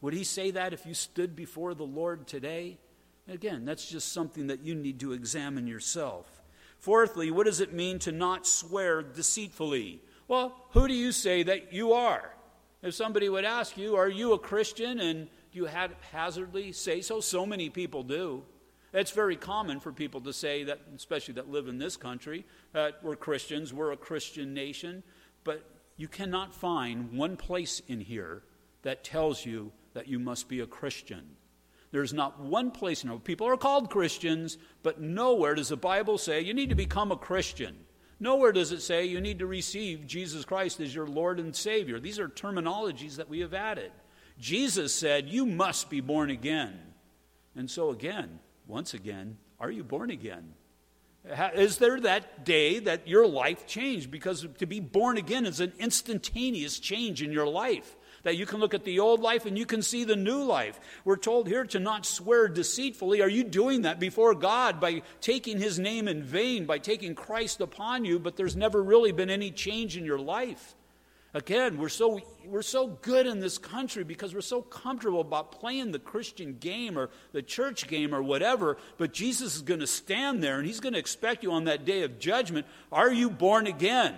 [0.01, 2.79] Would He say that if you stood before the Lord today?
[3.29, 6.43] Again, that's just something that you need to examine yourself.
[6.79, 10.03] Fourthly, what does it mean to not swear deceitfully?
[10.29, 12.35] Well, who do you say that you are?
[12.83, 15.01] If somebody would ask you, Are you a Christian?
[15.01, 18.43] and you haphazardly say so, so many people do.
[18.93, 23.03] It's very common for people to say that, especially that live in this country, that
[23.03, 25.03] we're Christians, we're a Christian nation.
[25.43, 25.65] But
[25.97, 28.43] you cannot find one place in here
[28.83, 31.34] that tells you that you must be a Christian.
[31.95, 36.41] There's not one place, know, people are called Christians, but nowhere does the Bible say
[36.41, 37.77] you need to become a Christian.
[38.19, 42.01] Nowhere does it say you need to receive Jesus Christ as your Lord and Savior.
[42.01, 43.93] These are terminologies that we have added.
[44.41, 46.77] Jesus said, You must be born again.
[47.55, 50.55] And so, again, once again, are you born again?
[51.55, 54.11] Is there that day that your life changed?
[54.11, 57.95] Because to be born again is an instantaneous change in your life.
[58.25, 60.81] That you can look at the old life and you can see the new life.
[61.05, 63.23] We're told here to not swear deceitfully.
[63.23, 67.61] Are you doing that before God by taking His name in vain, by taking Christ
[67.61, 70.75] upon you, but there's never really been any change in your life?
[71.35, 75.91] Again, we're so, we're so good in this country because we're so comfortable about playing
[75.91, 78.77] the Christian game or the church game or whatever.
[78.99, 81.85] But Jesus is going to stand there and he's going to expect you on that
[81.85, 82.67] day of judgment.
[82.93, 84.15] Are you born again?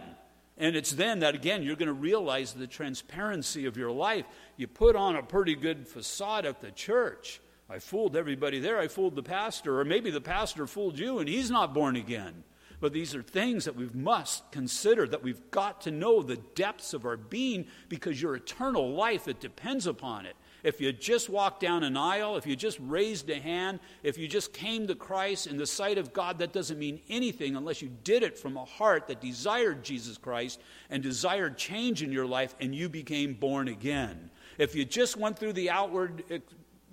[0.59, 4.25] And it's then that, again, you're going to realize the transparency of your life.
[4.57, 7.41] You put on a pretty good facade at the church.
[7.69, 8.79] I fooled everybody there.
[8.79, 9.81] I fooled the pastor.
[9.81, 12.45] Or maybe the pastor fooled you and he's not born again.
[12.81, 16.93] But these are things that we must consider, that we've got to know the depths
[16.93, 20.37] of our being because your eternal life, it depends upon it.
[20.63, 24.27] If you just walked down an aisle, if you just raised a hand, if you
[24.27, 27.91] just came to Christ in the sight of God, that doesn't mean anything unless you
[28.05, 32.55] did it from a heart that desired Jesus Christ and desired change in your life
[32.61, 34.31] and you became born again.
[34.59, 36.43] If you just went through the outward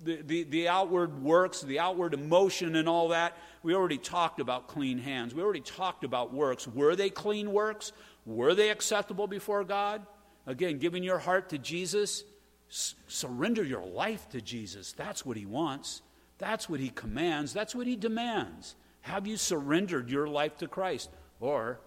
[0.04, 4.68] the, the, the, outward works, the outward emotion, and all that, we already talked about
[4.68, 5.34] clean hands.
[5.34, 6.68] We already talked about works.
[6.68, 7.92] Were they clean works?
[8.26, 10.06] Were they acceptable before God?
[10.46, 12.22] Again, giving your heart to Jesus,
[12.68, 14.92] surrender your life to Jesus.
[14.92, 16.02] That's what He wants.
[16.38, 17.52] That's what He commands.
[17.52, 18.76] That's what He demands.
[19.02, 21.10] Have you surrendered your life to Christ?
[21.40, 21.80] Or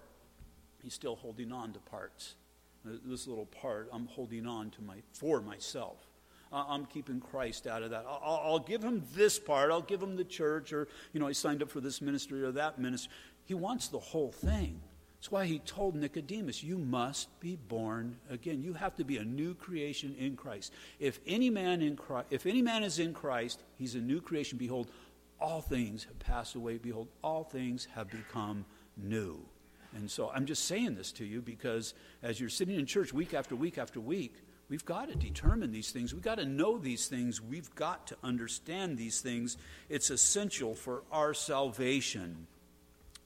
[0.81, 2.35] He's still holding on to parts.
[2.85, 6.07] Uh, this little part I'm holding on to my, for myself.
[6.51, 8.05] I'm keeping Christ out of that.
[8.07, 9.69] I'll, I'll, give him this part.
[9.69, 12.51] I'll give him the church, or, you know, I signed up for this ministry or
[12.53, 13.11] that ministry.
[13.43, 14.79] He wants the whole thing.
[15.17, 18.61] That's why he told Nicodemus, You must be born again.
[18.61, 20.73] You have to be a new creation in Christ.
[20.99, 24.57] If any man, in Christ, if any man is in Christ, he's a new creation.
[24.57, 24.89] Behold,
[25.39, 26.77] all things have passed away.
[26.77, 28.65] Behold, all things have become
[28.95, 29.39] new.
[29.95, 33.33] And so I'm just saying this to you because as you're sitting in church week
[33.33, 34.35] after week after week,
[34.69, 36.13] We've got to determine these things.
[36.13, 37.41] We've got to know these things.
[37.41, 39.55] We've got to understand these things.
[39.87, 42.47] It's essential for our salvation.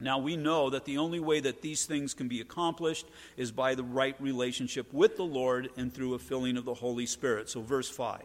[0.01, 3.05] Now, we know that the only way that these things can be accomplished
[3.37, 7.05] is by the right relationship with the Lord and through a filling of the Holy
[7.05, 7.49] Spirit.
[7.49, 8.23] So, verse 5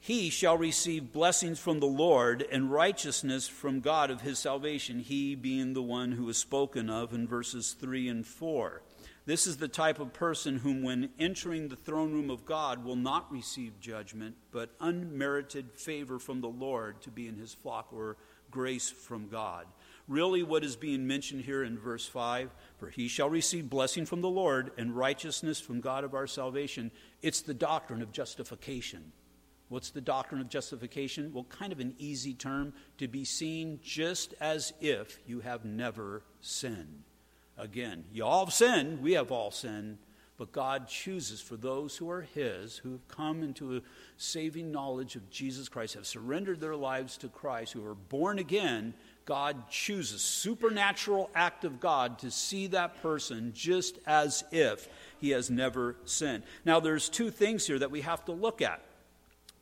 [0.00, 5.36] He shall receive blessings from the Lord and righteousness from God of his salvation, he
[5.36, 8.82] being the one who is spoken of in verses 3 and 4.
[9.26, 12.96] This is the type of person whom, when entering the throne room of God, will
[12.96, 18.16] not receive judgment, but unmerited favor from the Lord to be in his flock or
[18.50, 19.66] grace from God.
[20.10, 24.22] Really, what is being mentioned here in verse 5 for he shall receive blessing from
[24.22, 26.90] the Lord and righteousness from God of our salvation.
[27.22, 29.12] It's the doctrine of justification.
[29.68, 31.32] What's the doctrine of justification?
[31.32, 36.24] Well, kind of an easy term to be seen just as if you have never
[36.40, 37.04] sinned.
[37.56, 39.98] Again, you all have sinned, we have all sinned,
[40.40, 43.82] but God chooses for those who are His, who have come into a
[44.16, 48.94] saving knowledge of Jesus Christ, have surrendered their lives to Christ, who are born again.
[49.24, 54.88] God chooses, supernatural act of God, to see that person just as if
[55.20, 56.42] he has never sinned.
[56.64, 58.80] Now, there's two things here that we have to look at.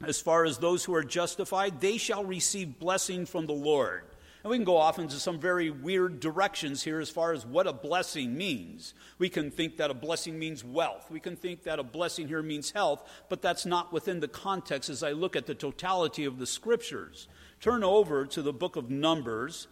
[0.05, 4.05] As far as those who are justified, they shall receive blessing from the Lord.
[4.45, 7.67] And we can go off into some very weird directions here as far as what
[7.67, 8.95] a blessing means.
[9.19, 11.11] We can think that a blessing means wealth.
[11.11, 14.89] We can think that a blessing here means health, but that's not within the context
[14.89, 17.27] as I look at the totality of the scriptures.
[17.61, 19.69] Turn over to the book of Numbers.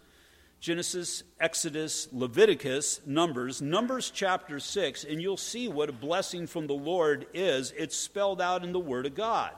[0.59, 6.75] Genesis, Exodus, Leviticus, Numbers, Numbers chapter 6, and you'll see what a blessing from the
[6.75, 7.73] Lord is.
[7.77, 9.53] It's spelled out in the Word of God.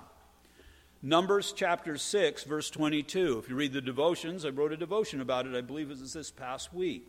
[1.00, 3.38] Numbers chapter 6, verse 22.
[3.38, 6.12] If you read the devotions, I wrote a devotion about it, I believe it was
[6.12, 7.08] this past week.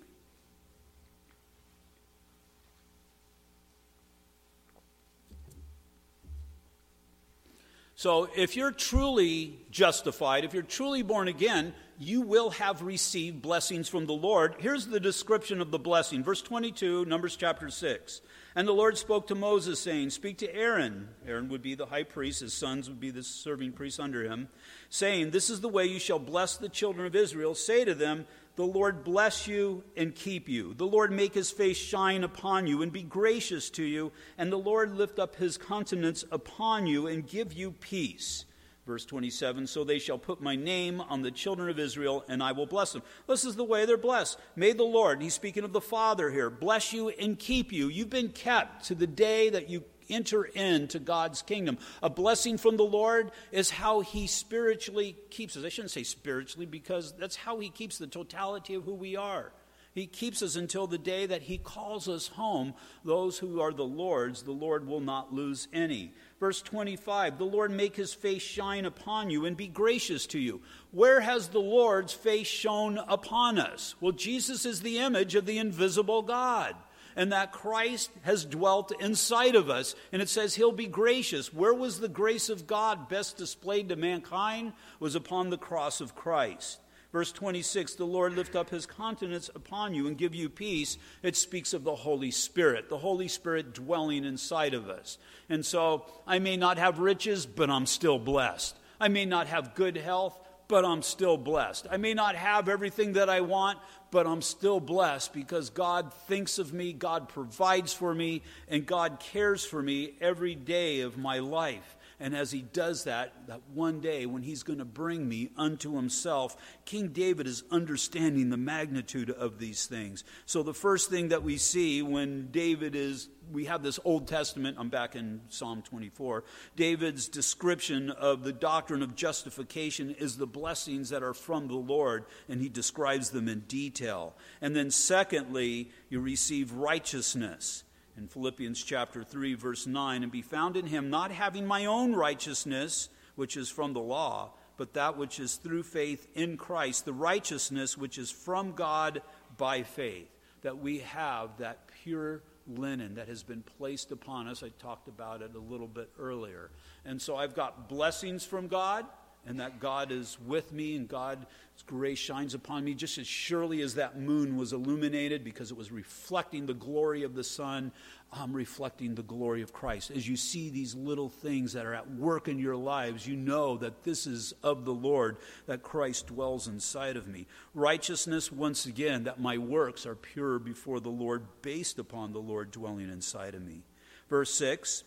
[8.00, 13.90] So, if you're truly justified, if you're truly born again, you will have received blessings
[13.90, 14.56] from the Lord.
[14.60, 16.24] Here's the description of the blessing.
[16.24, 18.22] Verse 22, Numbers chapter 6.
[18.56, 21.10] And the Lord spoke to Moses, saying, Speak to Aaron.
[21.28, 24.48] Aaron would be the high priest, his sons would be the serving priests under him,
[24.90, 27.54] saying, This is the way you shall bless the children of Israel.
[27.54, 28.28] Say to them,
[28.60, 30.74] The Lord bless you and keep you.
[30.74, 34.12] The Lord make his face shine upon you and be gracious to you.
[34.38, 38.44] And the Lord lift up his countenance upon you and give you peace.
[38.86, 42.52] Verse 27 So they shall put my name on the children of Israel, and I
[42.52, 43.02] will bless them.
[43.30, 44.38] This is the way they're blessed.
[44.58, 47.88] May the Lord, he's speaking of the Father here, bless you and keep you.
[47.88, 51.78] You've been kept to the day that you enter into God's kingdom.
[52.02, 55.64] A blessing from the Lord is how he spiritually keeps us.
[55.64, 59.52] I shouldn't say spiritually because that's how he keeps the totality of who we are.
[60.00, 62.74] He keeps us until the day that He calls us home.
[63.04, 66.14] Those who are the Lord's, the Lord will not lose any.
[66.40, 70.62] Verse 25 The Lord make His face shine upon you and be gracious to you.
[70.92, 73.96] Where has the Lord's face shone upon us?
[74.00, 76.76] Well, Jesus is the image of the invisible God.
[77.16, 79.96] And that Christ has dwelt inside of us.
[80.12, 81.54] And it says he'll be gracious.
[81.54, 84.74] Where was the grace of God best displayed to mankind?
[85.00, 86.80] Was upon the cross of Christ.
[87.12, 90.98] Verse 26 The Lord lift up his countenance upon you and give you peace.
[91.24, 95.18] It speaks of the Holy Spirit, the Holy Spirit dwelling inside of us.
[95.50, 98.78] And so I may not have riches, but I'm still blessed.
[99.00, 100.38] I may not have good health,
[100.68, 101.88] but I'm still blessed.
[101.90, 103.80] I may not have everything that I want,
[104.12, 109.20] but I'm still blessed because God thinks of me, God provides for me, and God
[109.20, 111.96] cares for me every day of my life.
[112.20, 115.96] And as he does that, that one day when he's going to bring me unto
[115.96, 120.26] himself, King David is understanding the magnitude of these things.
[120.46, 124.78] So the first thing that we see when David is, we have this Old Testament,
[124.80, 126.44] I'm back in Psalm 24,
[126.76, 132.26] David's description of the doctrine of justification is the blessings that are from the Lord,
[132.48, 134.36] and he describes them in detail.
[134.62, 137.84] And then secondly, you receive righteousness.
[138.18, 142.14] In Philippians chapter 3 verse 9 and be found in him not having my own
[142.14, 147.14] righteousness which is from the law but that which is through faith in Christ the
[147.14, 149.22] righteousness which is from God
[149.58, 150.28] by faith.
[150.64, 154.64] That we have that pure linen that has been placed upon us.
[154.64, 156.70] I talked about it a little bit earlier.
[157.06, 159.06] And so I've got blessings from God
[159.50, 161.44] and that God is with me and God's
[161.88, 165.92] grace shines upon me just as surely as that moon was illuminated because it was
[165.92, 167.92] reflecting the glory of the sun.
[168.32, 170.12] I'm reflecting the glory of Christ.
[170.12, 173.76] As you see these little things that are at work in your lives, you know
[173.78, 177.48] that this is of the Lord, that Christ dwells inside of me.
[177.74, 182.70] Righteousness, once again, that my works are pure before the Lord, based upon the Lord
[182.70, 183.82] dwelling inside of me.
[184.30, 185.06] Verse 6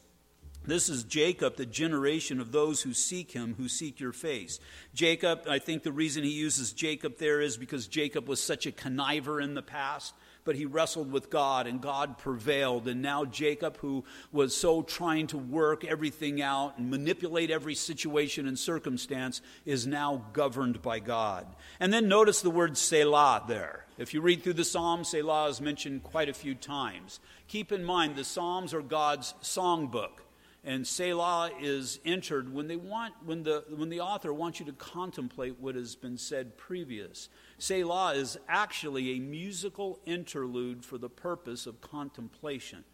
[0.65, 4.61] this is Jacob, the generation of those who seek him, who seek your face.
[4.95, 8.73] Jacob, I think the reason he uses Jacob there is because Jacob was such a
[8.73, 12.87] conniver in the past, but he wrestled with God and God prevailed.
[12.87, 18.47] And now Jacob, who was so trying to work everything out and manipulate every situation
[18.47, 21.47] and circumstance, is now governed by God.
[21.81, 23.87] And then notice the word Selah there.
[23.99, 27.21] If you read through the Psalms, Selah is mentioned quite a few times.
[27.49, 30.23] Keep in mind, the Psalms are God's songbook.
[30.65, 34.73] And Selah is entered when they want when the when the author wants you to
[34.73, 37.29] contemplate what has been said previous.
[37.59, 42.85] Selah is actually a musical interlude for the purpose of contemplation.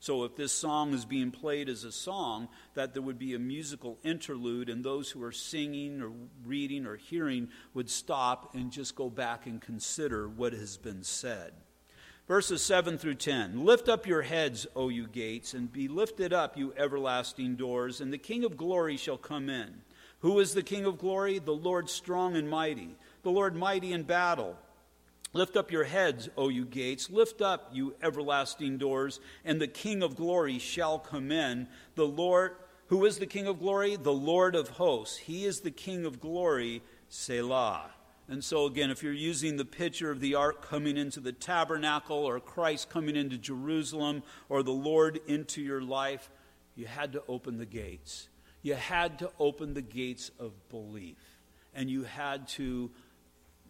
[0.00, 3.38] So if this song is being played as a song, that there would be a
[3.38, 6.12] musical interlude, and those who are singing or
[6.46, 11.52] reading or hearing would stop and just go back and consider what has been said.
[12.28, 16.58] Verses 7 through 10 Lift up your heads, O you gates, and be lifted up,
[16.58, 19.80] you everlasting doors, and the King of glory shall come in.
[20.20, 21.38] Who is the King of glory?
[21.38, 22.90] The Lord strong and mighty,
[23.22, 24.56] the Lord mighty in battle.
[25.32, 27.10] Lift up your heads, O you gates.
[27.10, 31.66] Lift up, you everlasting doors, and the King of glory shall come in.
[31.94, 32.56] The Lord,
[32.88, 33.96] who is the King of glory?
[33.96, 35.16] The Lord of hosts.
[35.16, 37.90] He is the King of glory, Selah.
[38.28, 42.18] And so, again, if you're using the picture of the ark coming into the tabernacle,
[42.18, 46.30] or Christ coming into Jerusalem, or the Lord into your life,
[46.76, 48.28] you had to open the gates.
[48.62, 51.16] You had to open the gates of belief.
[51.74, 52.90] And you had to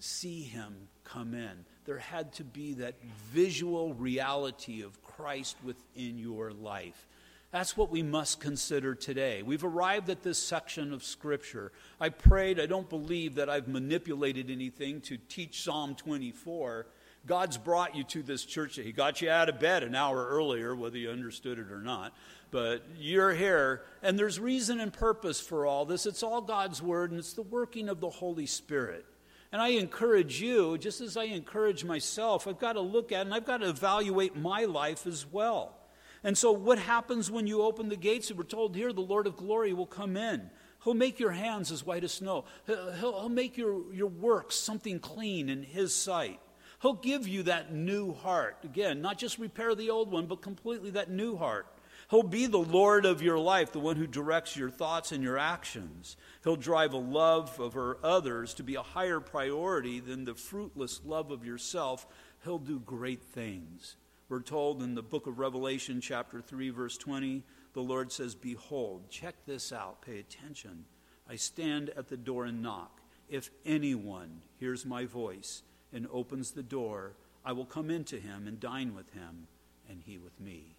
[0.01, 1.65] see him come in.
[1.85, 2.95] There had to be that
[3.33, 7.07] visual reality of Christ within your life.
[7.51, 9.43] That's what we must consider today.
[9.43, 11.73] We've arrived at this section of Scripture.
[11.99, 16.87] I prayed, I don't believe that I've manipulated anything to teach Psalm 24.
[17.27, 18.77] God's brought you to this church.
[18.77, 22.13] He got you out of bed an hour earlier, whether you understood it or not.
[22.51, 26.05] But you're here, and there's reason and purpose for all this.
[26.05, 29.07] It's all God's Word, and it's the working of the Holy Spirit.
[29.53, 33.35] And I encourage you, just as I encourage myself, I've got to look at and
[33.35, 35.78] I've got to evaluate my life as well.
[36.25, 38.33] And so, what happens when you open the gates?
[38.33, 40.51] We're told here the Lord of glory will come in.
[40.85, 42.45] He'll make your hands as white as snow.
[42.67, 46.41] He'll, he'll, make your, your works something clean in His sight.
[46.81, 48.59] He'll give you that new heart.
[48.63, 51.67] Again, not just repair the old one, but completely that new heart.
[52.11, 55.37] He'll be the Lord of your life, the one who directs your thoughts and your
[55.37, 56.17] actions.
[56.43, 61.31] He'll drive a love of others to be a higher priority than the fruitless love
[61.31, 62.07] of yourself.
[62.45, 63.97] He'll do great things.
[64.29, 69.09] We're told in the book of Revelation, chapter 3, verse 20, the Lord says, Behold,
[69.09, 70.85] check this out, pay attention.
[71.27, 73.01] I stand at the door and knock.
[73.31, 75.63] If anyone hears my voice
[75.95, 79.47] and opens the door, I will come into him and dine with him,
[79.89, 80.77] and he with me.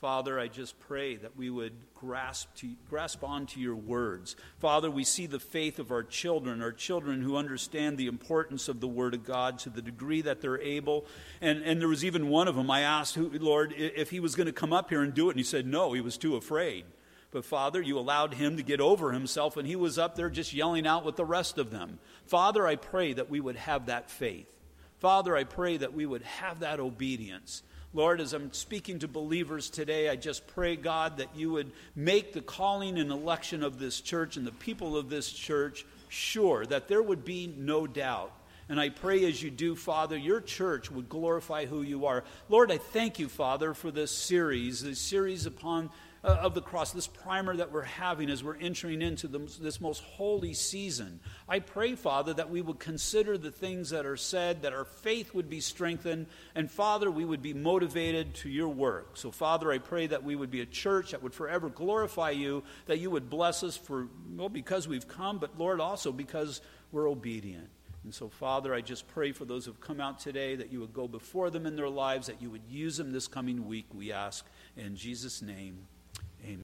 [0.00, 4.34] Father, I just pray that we would grasp, to, grasp onto your words.
[4.58, 8.80] Father, we see the faith of our children, our children who understand the importance of
[8.80, 11.04] the Word of God to the degree that they're able.
[11.42, 14.34] And, and there was even one of them, I asked, who, Lord, if he was
[14.34, 16.34] going to come up here and do it, and he said, no, he was too
[16.34, 16.86] afraid.
[17.30, 20.54] But Father, you allowed him to get over himself, and he was up there just
[20.54, 21.98] yelling out with the rest of them.
[22.24, 24.50] Father, I pray that we would have that faith.
[24.98, 27.62] Father, I pray that we would have that obedience.
[27.92, 32.32] Lord, as I'm speaking to believers today, I just pray, God, that you would make
[32.32, 36.86] the calling and election of this church and the people of this church sure, that
[36.86, 38.32] there would be no doubt.
[38.68, 42.22] And I pray as you do, Father, your church would glorify who you are.
[42.48, 45.90] Lord, I thank you, Father, for this series, this series upon
[46.22, 49.80] Uh, of the cross, this primer that we're having as we're entering into the, this
[49.80, 51.18] most holy season.
[51.48, 55.32] I pray, Father, that we would consider the things that are said, that our faith
[55.32, 59.16] would be strengthened, and Father, we would be motivated to your work.
[59.16, 62.64] So, Father, I pray that we would be a church that would forever glorify you,
[62.84, 64.06] that you would bless us for,
[64.36, 66.60] well, because we've come, but Lord, also because
[66.92, 67.70] we're obedient.
[68.04, 70.80] And so, Father, I just pray for those who have come out today that you
[70.80, 73.86] would go before them in their lives, that you would use them this coming week,
[73.94, 74.44] we ask.
[74.76, 75.86] In Jesus' name,